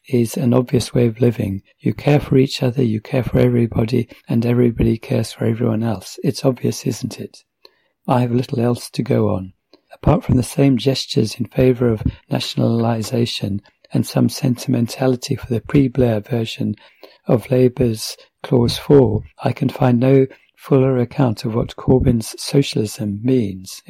is 0.09 0.35
an 0.35 0.53
obvious 0.53 0.93
way 0.93 1.07
of 1.07 1.21
living. 1.21 1.61
You 1.79 1.93
care 1.93 2.19
for 2.19 2.37
each 2.37 2.61
other, 2.61 2.83
you 2.83 2.99
care 2.99 3.23
for 3.23 3.39
everybody, 3.39 4.09
and 4.27 4.45
everybody 4.45 4.97
cares 4.97 5.31
for 5.31 5.45
everyone 5.45 5.83
else. 5.83 6.19
It's 6.23 6.43
obvious, 6.43 6.85
isn't 6.85 7.19
it? 7.19 7.43
I 8.07 8.21
have 8.21 8.31
little 8.31 8.59
else 8.59 8.89
to 8.89 9.03
go 9.03 9.29
on. 9.29 9.53
Apart 10.01 10.23
from 10.23 10.37
the 10.37 10.43
same 10.43 10.77
gestures 10.77 11.35
in 11.35 11.45
favour 11.45 11.89
of 11.89 12.03
nationalisation 12.29 13.61
and 13.91 14.07
some 14.07 14.29
sentimentality 14.29 15.35
for 15.35 15.47
the 15.47 15.61
pre-Blair 15.61 16.21
version 16.21 16.75
of 17.27 17.51
Labour's 17.51 18.15
Clause 18.41 18.77
4, 18.77 19.23
I 19.43 19.51
can 19.51 19.67
find 19.69 19.99
no 19.99 20.27
fuller 20.55 20.97
account 20.97 21.43
of 21.43 21.53
what 21.53 21.75
Corbyn's 21.75 22.33
socialism 22.41 23.19
means. 23.23 23.81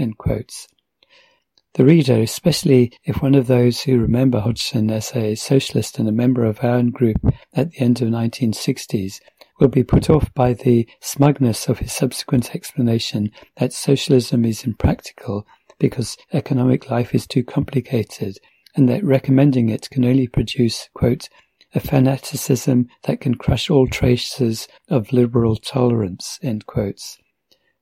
The 1.76 1.86
reader, 1.86 2.22
especially 2.22 2.92
if 3.04 3.22
one 3.22 3.36
of 3.36 3.46
those 3.48 3.82
who 3.82 4.00
remember 4.00 4.40
Hodgson 4.40 4.90
as 4.90 5.16
a 5.16 5.36
socialist 5.36 6.00
and 6.00 6.10
a 6.10 6.12
member 6.12 6.44
of 6.44 6.64
our 6.64 6.72
own 6.72 6.90
group 6.90 7.18
at 7.54 7.72
the 7.72 7.80
end 7.80 8.02
of 8.02 8.10
the 8.10 8.18
1960s, 8.18 9.20
will 9.60 9.68
be 9.68 9.84
put 9.84 10.10
off 10.10 10.34
by 10.34 10.54
the 10.54 10.88
smugness 11.02 11.70
of 11.70 11.80
his 11.80 11.92
subsequent 11.92 12.56
explanation 12.56 13.32
that 13.58 13.74
socialism 13.74 14.46
is 14.46 14.64
impractical 14.64 15.46
because 15.80 16.18
economic 16.34 16.90
life 16.90 17.16
is 17.16 17.26
too 17.26 17.44
complicated, 17.44 18.38
and 18.76 18.88
that 18.90 19.04
recommending 19.04 19.70
it 19.70 19.90
can 19.90 20.06
only 20.06 20.28
produce, 20.28 20.90
quote, 20.94 21.30
a 21.74 21.80
fanaticism 21.80 22.88
that 23.04 23.22
can 23.22 23.36
crush 23.36 23.70
all 23.70 23.88
traces 23.88 24.68
of 24.90 25.14
liberal 25.14 25.56
tolerance. 25.56 26.40
end 26.42 26.66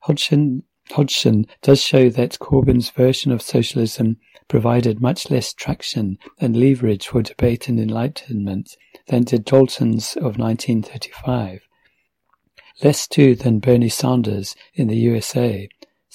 Hodgson, 0.02 0.64
Hodgson 0.92 1.46
does 1.62 1.82
show 1.82 2.10
that 2.10 2.40
Corbyn's 2.40 2.90
version 2.90 3.32
of 3.32 3.42
socialism 3.42 4.18
provided 4.48 5.02
much 5.02 5.30
less 5.30 5.54
traction 5.54 6.18
and 6.40 6.56
leverage 6.56 7.08
for 7.08 7.22
debate 7.22 7.68
and 7.68 7.80
enlightenment 7.80 8.78
than 9.08 9.24
did 9.24 9.46
Dalton's 9.46 10.16
of 10.16 10.38
1935. 10.38 11.62
Less 12.84 13.08
too 13.08 13.36
than 13.36 13.60
Bernie 13.60 13.90
Sanders 13.90 14.56
in 14.74 14.88
the 14.88 14.98
USA. 14.98 15.68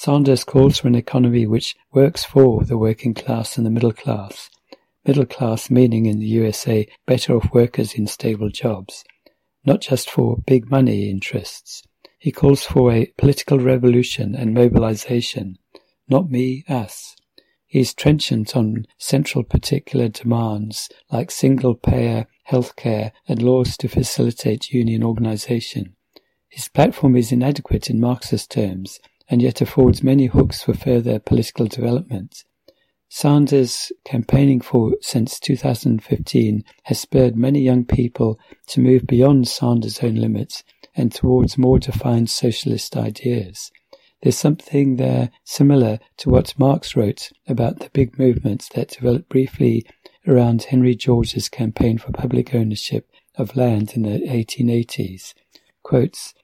Sanders 0.05 0.43
calls 0.43 0.81
for 0.81 0.89
an 0.89 0.97
economy 0.97 1.47
which 1.47 1.77
works 1.93 2.25
for 2.25 2.65
the 2.65 2.77
working 2.77 3.15
class 3.15 3.57
and 3.57 3.65
the 3.65 3.71
middle 3.71 3.93
class, 3.93 4.51
Middle 5.07 5.27
class 5.27 5.71
meaning 5.71 6.07
in 6.07 6.19
the 6.19 6.27
USA 6.27 6.89
better 7.07 7.37
off 7.37 7.55
workers 7.55 7.95
in 7.95 8.09
stable 8.09 8.49
jobs, 8.49 9.05
not 9.65 9.81
just 9.81 10.11
for 10.11 10.39
big 10.45 10.69
money 10.69 11.09
interests. 11.09 11.85
He 12.19 12.33
calls 12.33 12.65
for 12.65 12.91
a 12.91 13.13
political 13.17 13.61
revolution 13.61 14.35
and 14.35 14.53
mobilization, 14.53 15.57
not 16.09 16.29
me, 16.29 16.65
us. 16.69 17.15
He 17.69 17.79
is 17.79 17.95
trenchant 17.95 18.57
on 18.57 18.87
central 18.99 19.45
particular 19.45 20.09
demands 20.09 20.89
like 21.13 21.31
single 21.31 21.77
payer 21.77 22.27
healthcare 22.51 23.13
and 23.29 23.41
laws 23.41 23.77
to 23.77 23.87
facilitate 23.87 24.73
union 24.73 25.05
organization. 25.05 25.95
His 26.49 26.69
platform 26.69 27.15
is 27.15 27.31
inadequate 27.31 27.89
in 27.89 28.01
Marxist 28.01 28.51
terms 28.51 28.99
and 29.33 29.41
yet 29.41 29.63
affords 29.63 30.03
many 30.03 30.27
hooks 30.27 30.63
for 30.63 30.75
further 30.75 31.19
political 31.19 31.65
development. 31.65 32.45
Sanders' 33.09 33.91
campaigning 34.05 34.61
for 34.61 34.93
since 35.01 35.41
2015 35.41 36.63
has 36.83 37.01
spurred 37.01 37.35
many 37.35 37.61
young 37.61 37.83
people 37.87 38.39
to 38.67 38.81
move 38.81 39.07
beyond 39.07 39.49
Sanders' 39.49 40.01
own 40.01 40.17
limits 40.17 40.65
and 40.95 41.11
towards 41.11 41.57
more 41.57 41.79
defined 41.79 42.29
socialist 42.29 42.95
ideas. 42.95 43.71
There's 44.21 44.37
something 44.37 44.97
there 44.97 45.31
similar 45.45 45.99
to 46.19 46.29
what 46.29 46.59
Marx 46.59 46.95
wrote 46.95 47.33
about 47.49 47.79
the 47.79 47.89
big 47.89 48.19
movements 48.19 48.69
that 48.75 48.91
developed 48.91 49.31
briefly 49.31 49.87
around 50.29 50.65
Henry 50.65 50.95
George's 50.95 51.49
campaign 51.49 51.97
for 51.97 52.13
public 52.13 52.55
ownership 52.55 53.11
of 53.37 53.57
land 53.57 53.95
in 53.95 54.03
the 54.03 54.19
1880s. 54.29 55.33
Quotes, 55.83 56.35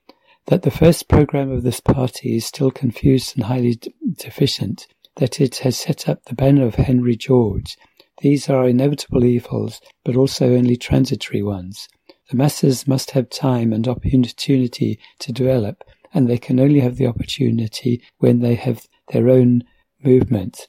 that 0.48 0.62
the 0.62 0.70
first 0.70 1.08
program 1.08 1.50
of 1.50 1.62
this 1.62 1.78
party 1.78 2.36
is 2.36 2.46
still 2.46 2.70
confused 2.70 3.36
and 3.36 3.44
highly 3.44 3.74
d- 3.74 3.92
deficient, 4.16 4.86
that 5.16 5.42
it 5.42 5.56
has 5.58 5.76
set 5.76 6.08
up 6.08 6.24
the 6.24 6.34
banner 6.34 6.64
of 6.64 6.76
Henry 6.76 7.16
George. 7.16 7.76
These 8.22 8.48
are 8.48 8.66
inevitable 8.66 9.26
evils, 9.26 9.82
but 10.04 10.16
also 10.16 10.54
only 10.54 10.76
transitory 10.76 11.42
ones. 11.42 11.86
The 12.30 12.36
masses 12.36 12.88
must 12.88 13.10
have 13.10 13.28
time 13.28 13.74
and 13.74 13.86
opportunity 13.86 14.98
to 15.18 15.32
develop, 15.32 15.84
and 16.14 16.28
they 16.28 16.38
can 16.38 16.58
only 16.58 16.80
have 16.80 16.96
the 16.96 17.06
opportunity 17.06 18.02
when 18.16 18.40
they 18.40 18.54
have 18.54 18.88
their 19.12 19.28
own 19.28 19.64
movement. 20.02 20.66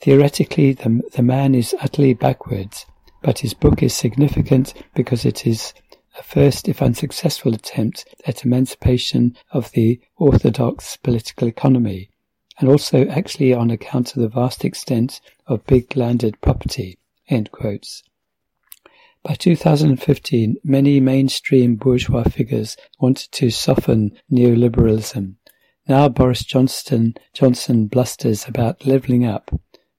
Theoretically, 0.00 0.72
the, 0.72 1.02
the 1.14 1.22
man 1.22 1.52
is 1.52 1.74
utterly 1.80 2.14
backwards, 2.14 2.86
but 3.22 3.40
his 3.40 3.54
book 3.54 3.82
is 3.82 3.92
significant 3.92 4.72
because 4.94 5.24
it 5.24 5.48
is 5.48 5.74
a 6.18 6.22
first, 6.22 6.68
if 6.68 6.82
unsuccessful, 6.82 7.54
attempt 7.54 8.04
at 8.26 8.44
emancipation 8.44 9.36
of 9.52 9.70
the 9.72 10.00
orthodox 10.16 10.96
political 10.96 11.46
economy, 11.48 12.10
and 12.58 12.68
also 12.68 13.06
actually 13.06 13.54
on 13.54 13.70
account 13.70 14.14
of 14.14 14.22
the 14.22 14.28
vast 14.28 14.64
extent 14.64 15.20
of 15.46 15.66
big 15.66 15.96
landed 15.96 16.40
property. 16.40 16.98
By 19.22 19.34
2015, 19.34 20.56
many 20.64 21.00
mainstream 21.00 21.76
bourgeois 21.76 22.24
figures 22.24 22.76
wanted 22.98 23.30
to 23.32 23.50
soften 23.50 24.18
neoliberalism. 24.32 25.34
Now 25.86 26.08
Boris 26.08 26.44
Johnson, 26.44 27.14
Johnson 27.32 27.86
blusters 27.86 28.46
about 28.48 28.86
levelling 28.86 29.24
up. 29.24 29.50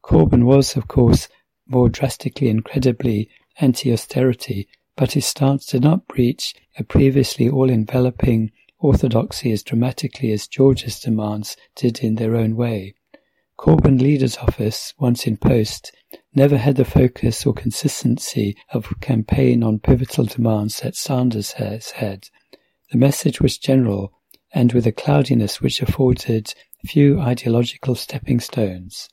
Corbyn 0.03 0.43
was, 0.43 0.75
of 0.75 0.87
course, 0.87 1.29
more 1.67 1.89
drastically 1.89 2.49
and 2.49 2.65
credibly 2.65 3.29
anti-austerity, 3.59 4.67
but 4.99 5.13
his 5.13 5.25
stance 5.25 5.65
did 5.65 5.81
not 5.81 6.09
breach 6.09 6.53
a 6.77 6.83
previously 6.83 7.49
all-enveloping 7.49 8.51
orthodoxy 8.79 9.49
as 9.49 9.63
dramatically 9.63 10.29
as 10.33 10.45
George's 10.45 10.99
demands 10.99 11.55
did 11.73 11.99
in 11.99 12.15
their 12.15 12.35
own 12.35 12.53
way. 12.53 12.93
Corbyn 13.57 14.01
leader's 14.01 14.35
office, 14.39 14.93
once 14.99 15.25
in 15.25 15.37
post, 15.37 15.93
never 16.35 16.57
had 16.57 16.75
the 16.75 16.83
focus 16.83 17.45
or 17.45 17.53
consistency 17.53 18.57
of 18.73 18.93
campaign 18.99 19.63
on 19.63 19.79
pivotal 19.79 20.25
demands 20.25 20.81
that 20.81 20.97
Sanders 20.97 21.53
has 21.53 21.91
had. 21.91 22.27
The 22.91 22.97
message 22.97 23.39
was 23.39 23.57
general 23.57 24.11
and 24.53 24.73
with 24.73 24.85
a 24.85 24.91
cloudiness 24.91 25.61
which 25.61 25.81
afforded 25.81 26.53
few 26.85 27.21
ideological 27.21 27.95
stepping 27.95 28.41
stones. 28.41 29.07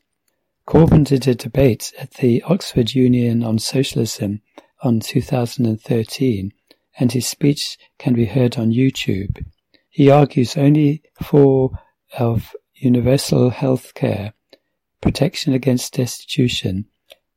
Corbyn 0.66 1.04
did 1.04 1.28
a 1.28 1.36
debate 1.36 1.92
at 1.96 2.14
the 2.14 2.42
Oxford 2.42 2.92
Union 2.92 3.44
on 3.44 3.60
Socialism 3.60 4.40
on 4.82 5.00
2013, 5.00 6.52
and 6.98 7.12
his 7.12 7.26
speech 7.26 7.78
can 7.98 8.14
be 8.14 8.26
heard 8.26 8.56
on 8.56 8.72
YouTube. 8.72 9.44
He 9.90 10.10
argues 10.10 10.56
only 10.56 11.02
for 11.22 11.70
of 12.18 12.54
universal 12.74 13.50
health 13.50 13.94
care, 13.94 14.34
protection 15.00 15.52
against 15.52 15.94
destitution, 15.94 16.86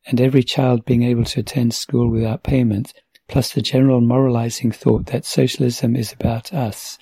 and 0.05 0.19
every 0.19 0.43
child 0.43 0.85
being 0.85 1.03
able 1.03 1.25
to 1.25 1.39
attend 1.39 1.73
school 1.73 2.09
without 2.09 2.43
payment, 2.43 2.93
plus 3.27 3.53
the 3.53 3.61
general 3.61 4.01
moralizing 4.01 4.71
thought 4.71 5.05
that 5.07 5.25
socialism 5.25 5.95
is 5.95 6.11
about 6.13 6.53
us, 6.53 6.97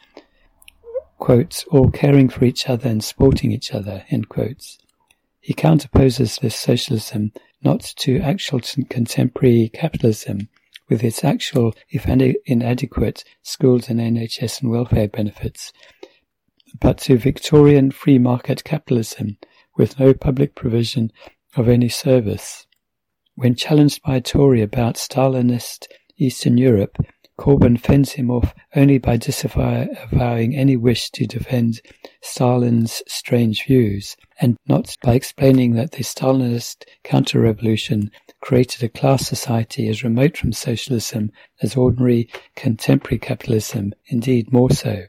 quotes, 1.17 1.63
all 1.65 1.89
caring 1.89 2.29
for 2.29 2.45
each 2.45 2.69
other 2.69 2.89
and 2.89 3.03
supporting 3.03 3.51
each 3.51 3.73
other, 3.73 4.03
end 4.09 4.29
quotes. 4.29 4.77
He 5.47 5.53
counterposes 5.53 6.41
this 6.41 6.57
socialism 6.57 7.31
not 7.63 7.79
to 7.99 8.19
actual 8.19 8.59
contemporary 8.89 9.71
capitalism, 9.73 10.49
with 10.89 11.05
its 11.05 11.23
actual, 11.23 11.73
if 11.89 12.05
inadequate, 12.05 13.23
schools 13.43 13.87
and 13.87 14.01
NHS 14.01 14.61
and 14.61 14.71
welfare 14.71 15.07
benefits, 15.07 15.71
but 16.81 16.97
to 16.97 17.17
Victorian 17.17 17.91
free 17.91 18.19
market 18.19 18.65
capitalism, 18.65 19.37
with 19.77 19.97
no 19.97 20.13
public 20.13 20.53
provision 20.53 21.13
of 21.55 21.69
any 21.69 21.87
service. 21.87 22.67
When 23.35 23.55
challenged 23.55 24.01
by 24.01 24.17
a 24.17 24.21
Tory 24.21 24.61
about 24.61 24.95
Stalinist 24.95 25.87
Eastern 26.17 26.57
Europe, 26.57 26.97
Corbyn 27.37 27.79
fends 27.79 28.13
him 28.13 28.31
off 28.31 28.53
only 28.75 28.97
by 28.97 29.15
disavowing 29.15 30.55
any 30.55 30.75
wish 30.75 31.11
to 31.11 31.27
defend 31.27 31.81
Stalin's 32.21 33.03
strange 33.07 33.65
views, 33.65 34.17
and 34.41 34.57
not 34.67 34.97
by 35.03 35.13
explaining 35.13 35.73
that 35.73 35.91
the 35.91 36.03
Stalinist 36.03 36.85
counter-revolution 37.03 38.09
created 38.41 38.83
a 38.83 38.89
class 38.89 39.27
society 39.27 39.87
as 39.87 40.03
remote 40.03 40.35
from 40.35 40.51
socialism 40.51 41.31
as 41.61 41.75
ordinary 41.75 42.27
contemporary 42.55 43.19
capitalism, 43.19 43.93
indeed 44.07 44.51
more 44.51 44.71
so. 44.71 45.03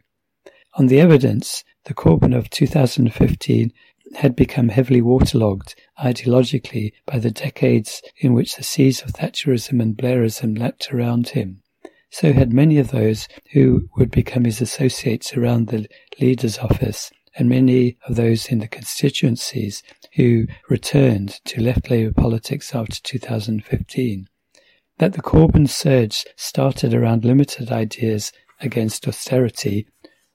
On 0.75 0.87
the 0.87 1.01
evidence, 1.01 1.65
the 1.85 1.95
Corbyn 1.95 2.37
of 2.37 2.51
2015 2.51 3.73
had 4.17 4.37
become 4.37 4.69
heavily 4.69 5.01
waterlogged 5.01 5.75
ideologically 5.99 6.93
by 7.07 7.19
the 7.19 7.31
decades 7.31 8.03
in 8.19 8.35
which 8.35 8.57
the 8.57 8.63
seas 8.63 9.03
of 9.03 9.13
Thatcherism 9.15 9.81
and 9.81 9.97
Blairism 9.97 10.59
lapped 10.59 10.93
around 10.93 11.31
him. 11.31 11.63
So 12.11 12.33
had 12.33 12.53
many 12.53 12.79
of 12.79 12.91
those 12.91 13.29
who 13.53 13.89
would 13.97 14.11
become 14.11 14.45
his 14.45 14.61
associates 14.61 15.37
around 15.37 15.69
the 15.69 15.87
leader's 16.21 16.59
office, 16.59 17.11
and 17.37 17.49
many 17.49 17.97
of 18.07 18.17
those 18.17 18.47
in 18.47 18.59
the 18.59 18.69
constituencies 18.69 19.83
who 20.15 20.47
returned 20.69 21.41
to 21.45 21.63
left 21.63 21.91
Labour 21.91 22.13
politics 22.13 22.75
after 22.75 23.01
2015. 23.03 24.27
That 24.99 25.13
the 25.13 25.23
Corbyn 25.23 25.69
surge 25.69 26.25
started 26.35 26.93
around 26.93 27.25
limited 27.25 27.71
ideas 27.71 28.33
against 28.61 29.07
austerity, 29.07 29.87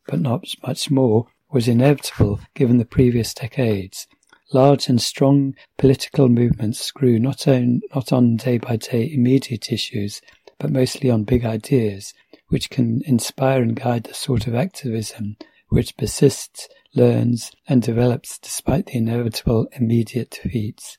but 0.07 0.21
not 0.21 0.45
much 0.65 0.89
more, 0.89 1.27
was 1.51 1.67
inevitable 1.67 2.39
given 2.55 2.77
the 2.77 2.85
previous 2.85 3.33
decades. 3.33 4.07
Large 4.53 4.87
and 4.87 5.01
strong 5.01 5.55
political 5.77 6.29
movements 6.29 6.91
grew 6.91 7.19
not 7.19 7.47
on, 7.47 7.81
not 7.93 8.13
on 8.13 8.37
day 8.37 8.57
by 8.57 8.75
day 8.75 9.11
immediate 9.11 9.71
issues, 9.71 10.21
but 10.63 10.71
mostly 10.71 11.09
on 11.09 11.25
big 11.25 11.43
ideas, 11.43 12.13
which 12.47 12.69
can 12.69 13.01
inspire 13.05 13.61
and 13.61 13.75
guide 13.75 14.05
the 14.05 14.13
sort 14.13 14.47
of 14.47 14.55
activism 14.55 15.35
which 15.67 15.97
persists, 15.97 16.69
learns, 16.95 17.51
and 17.67 17.81
develops 17.81 18.39
despite 18.39 18.85
the 18.85 18.97
inevitable 18.97 19.67
immediate 19.73 20.39
defeats. 20.41 20.97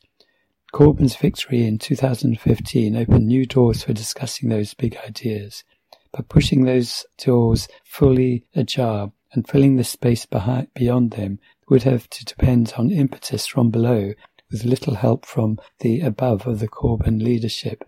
Corbyn's 0.74 1.16
victory 1.16 1.66
in 1.66 1.78
2015 1.78 2.94
opened 2.94 3.26
new 3.26 3.46
doors 3.46 3.82
for 3.82 3.94
discussing 3.94 4.50
those 4.50 4.74
big 4.74 4.98
ideas, 4.98 5.64
but 6.12 6.28
pushing 6.28 6.64
those 6.64 7.06
doors 7.16 7.66
fully 7.84 8.44
ajar 8.54 9.12
and 9.32 9.48
filling 9.48 9.76
the 9.76 9.84
space 9.84 10.26
behind, 10.26 10.68
beyond 10.74 11.12
them 11.12 11.38
would 11.70 11.84
have 11.84 12.10
to 12.10 12.22
depend 12.26 12.74
on 12.76 12.90
impetus 12.90 13.46
from 13.46 13.70
below 13.70 14.12
with 14.50 14.66
little 14.66 14.96
help 14.96 15.24
from 15.24 15.58
the 15.80 16.02
above 16.02 16.46
of 16.46 16.58
the 16.58 16.68
Corbyn 16.68 17.22
leadership. 17.22 17.82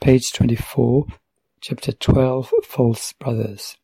Page 0.00 0.32
24, 0.32 1.06
Chapter 1.60 1.90
12, 1.90 2.52
False 2.62 3.12
Brothers. 3.14 3.76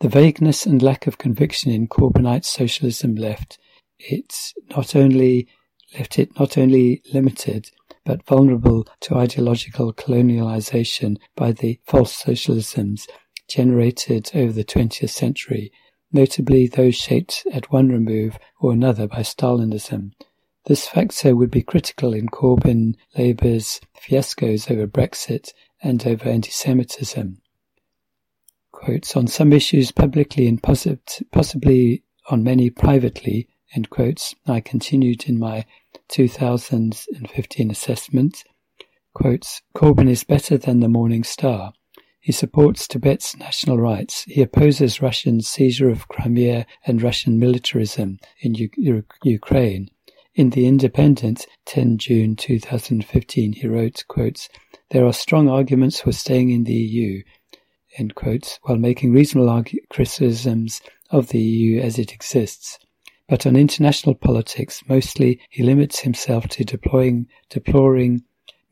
The 0.00 0.08
vagueness 0.08 0.64
and 0.64 0.82
lack 0.82 1.06
of 1.06 1.18
conviction 1.18 1.70
in 1.70 1.86
Corbynite 1.86 2.46
socialism 2.46 3.14
left 3.16 3.58
it 3.98 4.54
not 4.74 4.96
only 4.96 5.48
left 5.96 6.18
it 6.18 6.36
not 6.40 6.56
only 6.56 7.02
limited 7.12 7.70
but 8.06 8.24
vulnerable 8.24 8.88
to 9.00 9.14
ideological 9.14 9.92
colonialization 9.92 11.18
by 11.36 11.52
the 11.52 11.78
false 11.84 12.20
socialisms 12.22 13.06
generated 13.46 14.30
over 14.34 14.52
the 14.52 14.64
20th 14.64 15.10
century, 15.10 15.70
notably 16.10 16.66
those 16.66 16.96
shaped 16.96 17.46
at 17.52 17.70
one 17.70 17.90
remove 17.90 18.38
or 18.60 18.72
another 18.72 19.06
by 19.06 19.20
Stalinism, 19.20 20.12
this 20.66 20.86
factor 20.86 21.34
would 21.34 21.50
be 21.50 21.62
critical 21.62 22.14
in 22.14 22.28
Corbyn 22.28 22.94
Labour's 23.16 23.80
fiascos 24.00 24.70
over 24.70 24.86
Brexit 24.86 25.52
and 25.82 26.06
over 26.06 26.28
anti-Semitism. 26.28 27.40
Quotes, 28.70 29.16
on 29.16 29.26
some 29.26 29.52
issues 29.52 29.90
publicly 29.92 30.46
and 30.46 30.62
possibly 30.62 32.02
on 32.30 32.44
many 32.44 32.70
privately, 32.70 33.48
end 33.74 33.90
quotes, 33.90 34.34
I 34.46 34.60
continued 34.60 35.24
in 35.24 35.38
my 35.38 35.64
2015 36.08 37.70
assessment, 37.70 38.44
quotes, 39.14 39.62
Corbyn 39.74 40.08
is 40.08 40.24
better 40.24 40.56
than 40.56 40.80
the 40.80 40.88
Morning 40.88 41.24
Star. 41.24 41.72
He 42.20 42.32
supports 42.32 42.86
Tibet's 42.86 43.36
national 43.36 43.78
rights. 43.78 44.22
He 44.24 44.42
opposes 44.42 45.02
Russian 45.02 45.40
seizure 45.40 45.88
of 45.88 46.06
Crimea 46.06 46.66
and 46.86 47.02
Russian 47.02 47.38
militarism 47.38 48.20
in 48.40 48.54
U- 48.54 48.70
U- 48.76 49.04
Ukraine. 49.24 49.90
In 50.34 50.48
The 50.48 50.66
Independent, 50.66 51.46
10 51.66 51.98
June 51.98 52.36
2015, 52.36 53.52
he 53.52 53.66
wrote, 53.66 54.02
quotes, 54.08 54.48
There 54.88 55.04
are 55.04 55.12
strong 55.12 55.46
arguments 55.46 56.00
for 56.00 56.12
staying 56.12 56.48
in 56.48 56.64
the 56.64 56.72
EU, 56.72 57.22
end 57.98 58.14
quotes, 58.14 58.58
while 58.62 58.78
making 58.78 59.12
reasonable 59.12 59.62
criticisms 59.90 60.80
of 61.10 61.28
the 61.28 61.38
EU 61.38 61.82
as 61.82 61.98
it 61.98 62.14
exists. 62.14 62.78
But 63.28 63.44
on 63.44 63.56
international 63.56 64.14
politics, 64.14 64.82
mostly 64.88 65.38
he 65.50 65.62
limits 65.62 66.00
himself 66.00 66.48
to 66.48 66.64
deploying, 66.64 67.28
deploring 67.50 68.22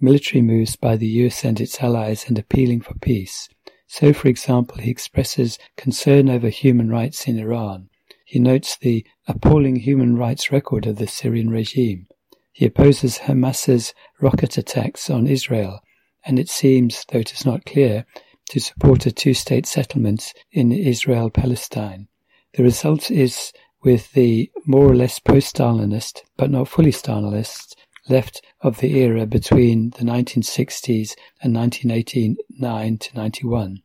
military 0.00 0.40
moves 0.40 0.76
by 0.76 0.96
the 0.96 1.08
US 1.08 1.44
and 1.44 1.61
its 1.61 1.78
allies 1.82 2.24
and 2.26 2.38
appealing 2.38 2.80
for 2.80 2.94
peace. 2.94 3.50
So, 3.86 4.14
for 4.14 4.28
example, 4.28 4.78
he 4.78 4.90
expresses 4.90 5.58
concern 5.76 6.30
over 6.30 6.48
human 6.48 6.88
rights 6.88 7.28
in 7.28 7.38
Iran. 7.38 7.89
He 8.30 8.38
notes 8.38 8.76
the 8.76 9.04
appalling 9.26 9.74
human 9.74 10.16
rights 10.16 10.52
record 10.52 10.86
of 10.86 10.98
the 10.98 11.08
Syrian 11.08 11.50
regime. 11.50 12.06
He 12.52 12.64
opposes 12.64 13.18
Hamas's 13.18 13.92
rocket 14.20 14.56
attacks 14.56 15.10
on 15.10 15.26
Israel, 15.26 15.80
and 16.24 16.38
it 16.38 16.48
seems, 16.48 17.04
though 17.08 17.18
it 17.18 17.32
is 17.32 17.44
not 17.44 17.66
clear, 17.66 18.06
to 18.50 18.60
support 18.60 19.04
a 19.04 19.10
two-state 19.10 19.66
settlement 19.66 20.32
in 20.52 20.70
Israel-Palestine. 20.70 22.06
The 22.54 22.62
result 22.62 23.10
is 23.10 23.52
with 23.82 24.12
the 24.12 24.48
more 24.64 24.88
or 24.88 24.94
less 24.94 25.18
post-Stalinist, 25.18 26.20
but 26.36 26.52
not 26.52 26.68
fully 26.68 26.92
Stalinist, 26.92 27.74
left 28.08 28.42
of 28.60 28.78
the 28.78 28.96
era 28.96 29.26
between 29.26 29.90
the 29.90 30.04
1960s 30.04 31.16
and 31.42 31.52
1989 31.52 32.98
to 32.98 33.16
91. 33.16 33.82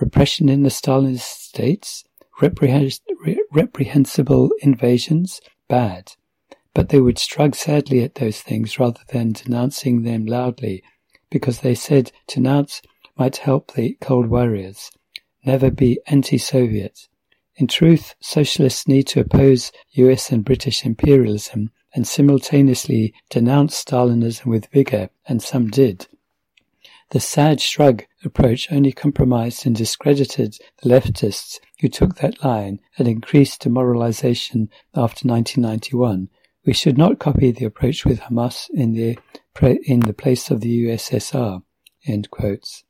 Repression 0.00 0.48
in 0.48 0.64
the 0.64 0.68
Stalinist 0.68 1.20
states, 1.20 2.02
reprehensible 2.40 4.50
invasions, 4.60 5.40
bad. 5.68 6.12
But 6.74 6.88
they 6.88 7.00
would 7.00 7.18
shrug 7.18 7.54
sadly 7.54 8.02
at 8.02 8.16
those 8.16 8.40
things 8.40 8.78
rather 8.78 9.00
than 9.08 9.32
denouncing 9.32 10.02
them 10.02 10.26
loudly, 10.26 10.82
because 11.30 11.60
they 11.60 11.74
said 11.74 12.12
to 12.28 12.36
denounce 12.36 12.82
might 13.16 13.36
help 13.36 13.72
the 13.72 13.96
Cold 14.00 14.26
Warriors. 14.26 14.90
Never 15.44 15.70
be 15.70 16.00
anti-Soviet. 16.06 17.08
In 17.56 17.68
truth, 17.68 18.16
socialists 18.20 18.88
need 18.88 19.06
to 19.08 19.20
oppose 19.20 19.70
US 19.92 20.32
and 20.32 20.44
British 20.44 20.84
imperialism 20.84 21.70
and 21.94 22.08
simultaneously 22.08 23.14
denounce 23.30 23.84
Stalinism 23.84 24.46
with 24.46 24.66
vigor, 24.72 25.10
and 25.28 25.40
some 25.40 25.68
did. 25.68 26.08
The 27.14 27.20
sad 27.20 27.60
shrug 27.60 28.02
approach 28.24 28.72
only 28.72 28.90
compromised 28.90 29.66
and 29.66 29.76
discredited 29.76 30.58
the 30.82 30.88
leftists 30.88 31.60
who 31.78 31.86
took 31.86 32.16
that 32.16 32.42
line 32.42 32.80
and 32.98 33.06
increased 33.06 33.60
demoralization 33.60 34.68
after 34.96 35.28
1991. 35.28 36.28
We 36.66 36.72
should 36.72 36.98
not 36.98 37.20
copy 37.20 37.52
the 37.52 37.66
approach 37.66 38.04
with 38.04 38.18
Hamas 38.22 38.68
in 38.70 38.94
the 38.94 39.16
in 39.84 40.00
the 40.00 40.12
place 40.12 40.50
of 40.50 40.60
the 40.60 40.86
USSR. 40.86 41.62
End 42.04 42.32
quotes. 42.32 42.82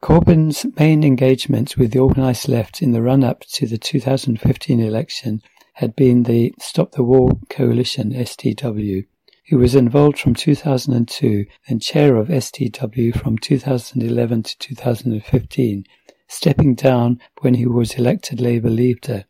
Corbyn's 0.00 0.64
main 0.78 1.02
engagement 1.02 1.76
with 1.76 1.90
the 1.90 1.98
organised 1.98 2.46
left 2.46 2.80
in 2.80 2.92
the 2.92 3.02
run-up 3.02 3.40
to 3.54 3.66
the 3.66 3.76
2015 3.76 4.78
election 4.78 5.42
had 5.72 5.96
been 5.96 6.22
the 6.22 6.54
Stop 6.60 6.92
the 6.92 7.02
War 7.02 7.32
Coalition, 7.48 8.12
STW, 8.12 9.06
who 9.50 9.58
was 9.58 9.74
involved 9.74 10.16
from 10.16 10.32
2002 10.32 11.44
and 11.66 11.82
chair 11.82 12.16
of 12.16 12.28
STW 12.28 13.12
from 13.20 13.36
2011 13.36 14.44
to 14.44 14.58
2015, 14.58 15.84
stepping 16.28 16.76
down 16.76 17.20
when 17.40 17.54
he 17.54 17.66
was 17.66 17.94
elected 17.94 18.40
Labour 18.40 18.70
leader. 18.70 19.24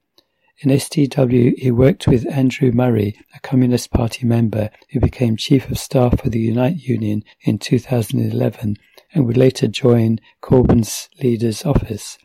In 0.59 0.68
STW, 0.68 1.59
he 1.59 1.71
worked 1.71 2.07
with 2.07 2.31
Andrew 2.31 2.71
Murray, 2.71 3.18
a 3.35 3.41
Communist 3.41 3.91
Party 3.93 4.27
member 4.27 4.68
who 4.91 5.01
became 5.01 5.39
Chief 5.39 5.71
of 5.71 5.79
Staff 5.79 6.21
for 6.21 6.29
the 6.29 6.39
Unite 6.39 6.77
Union 6.77 7.25
in 7.41 7.59
2011 7.59 8.77
and 9.14 9.27
would 9.27 9.39
later 9.39 9.68
join 9.68 10.21
Corbyn's 10.43 11.09
leader's 11.23 11.64
office, 11.64 12.18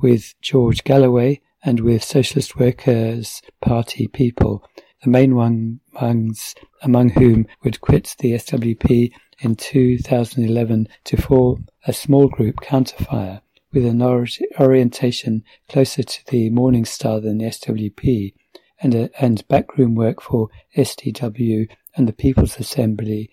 with 0.00 0.34
George 0.42 0.82
Galloway, 0.82 1.40
and 1.64 1.78
with 1.80 2.02
Socialist 2.02 2.56
Workers' 2.56 3.42
Party 3.60 4.08
people, 4.08 4.68
the 5.02 5.10
main 5.10 5.34
ones 5.34 6.54
among 6.82 7.10
whom 7.10 7.46
would 7.62 7.80
quit 7.80 8.16
the 8.18 8.32
SWP 8.32 9.12
in 9.40 9.54
2011 9.54 10.88
to 11.04 11.16
form 11.16 11.66
a 11.86 11.92
small 11.92 12.28
group 12.28 12.56
Counterfire 12.56 13.40
with 13.72 13.84
an 13.84 14.02
orientation 14.02 15.44
closer 15.68 16.02
to 16.02 16.26
the 16.26 16.50
Morning 16.50 16.84
Star 16.84 17.20
than 17.20 17.38
the 17.38 17.46
SWP 17.46 18.34
and, 18.80 18.94
a, 18.94 19.10
and 19.22 19.46
backroom 19.48 19.94
work 19.94 20.20
for 20.22 20.48
STW 20.76 21.68
and 21.94 22.08
the 22.08 22.12
People's 22.12 22.58
Assembly 22.58 23.30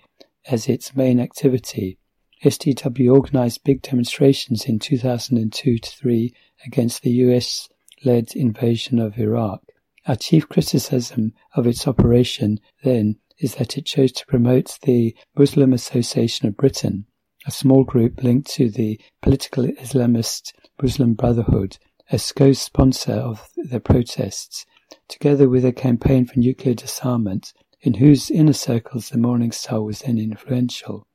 as 0.47 0.67
its 0.67 0.95
main 0.95 1.19
activity. 1.19 1.97
STW 2.43 3.13
organized 3.13 3.63
big 3.63 3.81
demonstrations 3.81 4.65
in 4.65 4.77
2002 4.77 5.77
3 5.79 6.33
against 6.65 7.01
the 7.01 7.11
US 7.11 7.69
led 8.03 8.35
invasion 8.35 8.99
of 8.99 9.17
Iraq. 9.17 9.61
Our 10.07 10.15
chief 10.15 10.47
criticism 10.47 11.33
of 11.55 11.65
its 11.65 11.87
operation 11.87 12.59
then 12.83 13.15
is 13.39 13.55
that 13.55 13.75
it 13.75 13.87
chose 13.87 14.11
to 14.11 14.25
promote 14.27 14.77
the 14.83 15.15
Muslim 15.35 15.73
Association 15.73 16.47
of 16.47 16.55
Britain, 16.55 17.05
a 17.47 17.51
small 17.51 17.83
group 17.83 18.21
linked 18.21 18.49
to 18.51 18.69
the 18.69 19.01
political 19.23 19.63
Islamist 19.63 20.53
Muslim 20.81 21.15
Brotherhood, 21.15 21.79
as 22.11 22.31
co-sponsor 22.31 23.13
of 23.13 23.49
the 23.57 23.79
protests, 23.79 24.67
together 25.07 25.49
with 25.49 25.65
a 25.65 25.73
campaign 25.73 26.25
for 26.27 26.37
nuclear 26.37 26.75
disarmament, 26.75 27.51
in 27.81 27.95
whose 27.95 28.29
inner 28.29 28.53
circles 28.53 29.09
the 29.09 29.17
Morning 29.17 29.51
Star 29.51 29.81
was 29.81 30.01
then 30.01 30.19
influential. 30.19 31.07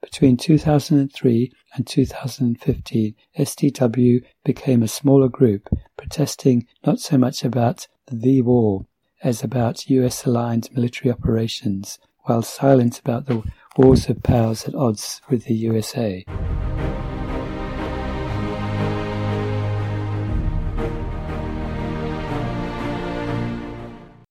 Between 0.00 0.36
2003 0.36 1.52
and 1.74 1.86
2015, 1.86 3.14
STW 3.38 4.24
became 4.44 4.82
a 4.82 4.88
smaller 4.88 5.28
group, 5.28 5.68
protesting 5.96 6.66
not 6.84 6.98
so 6.98 7.16
much 7.16 7.44
about 7.44 7.86
the 8.10 8.42
war 8.42 8.86
as 9.22 9.42
about 9.42 9.88
US 9.88 10.24
aligned 10.26 10.68
military 10.72 11.12
operations, 11.12 11.98
while 12.24 12.42
silent 12.42 12.98
about 12.98 13.26
the 13.26 13.42
wars 13.76 14.08
of 14.08 14.22
powers 14.22 14.64
at 14.64 14.74
odds 14.74 15.20
with 15.28 15.44
the 15.44 15.54
USA. 15.54 16.24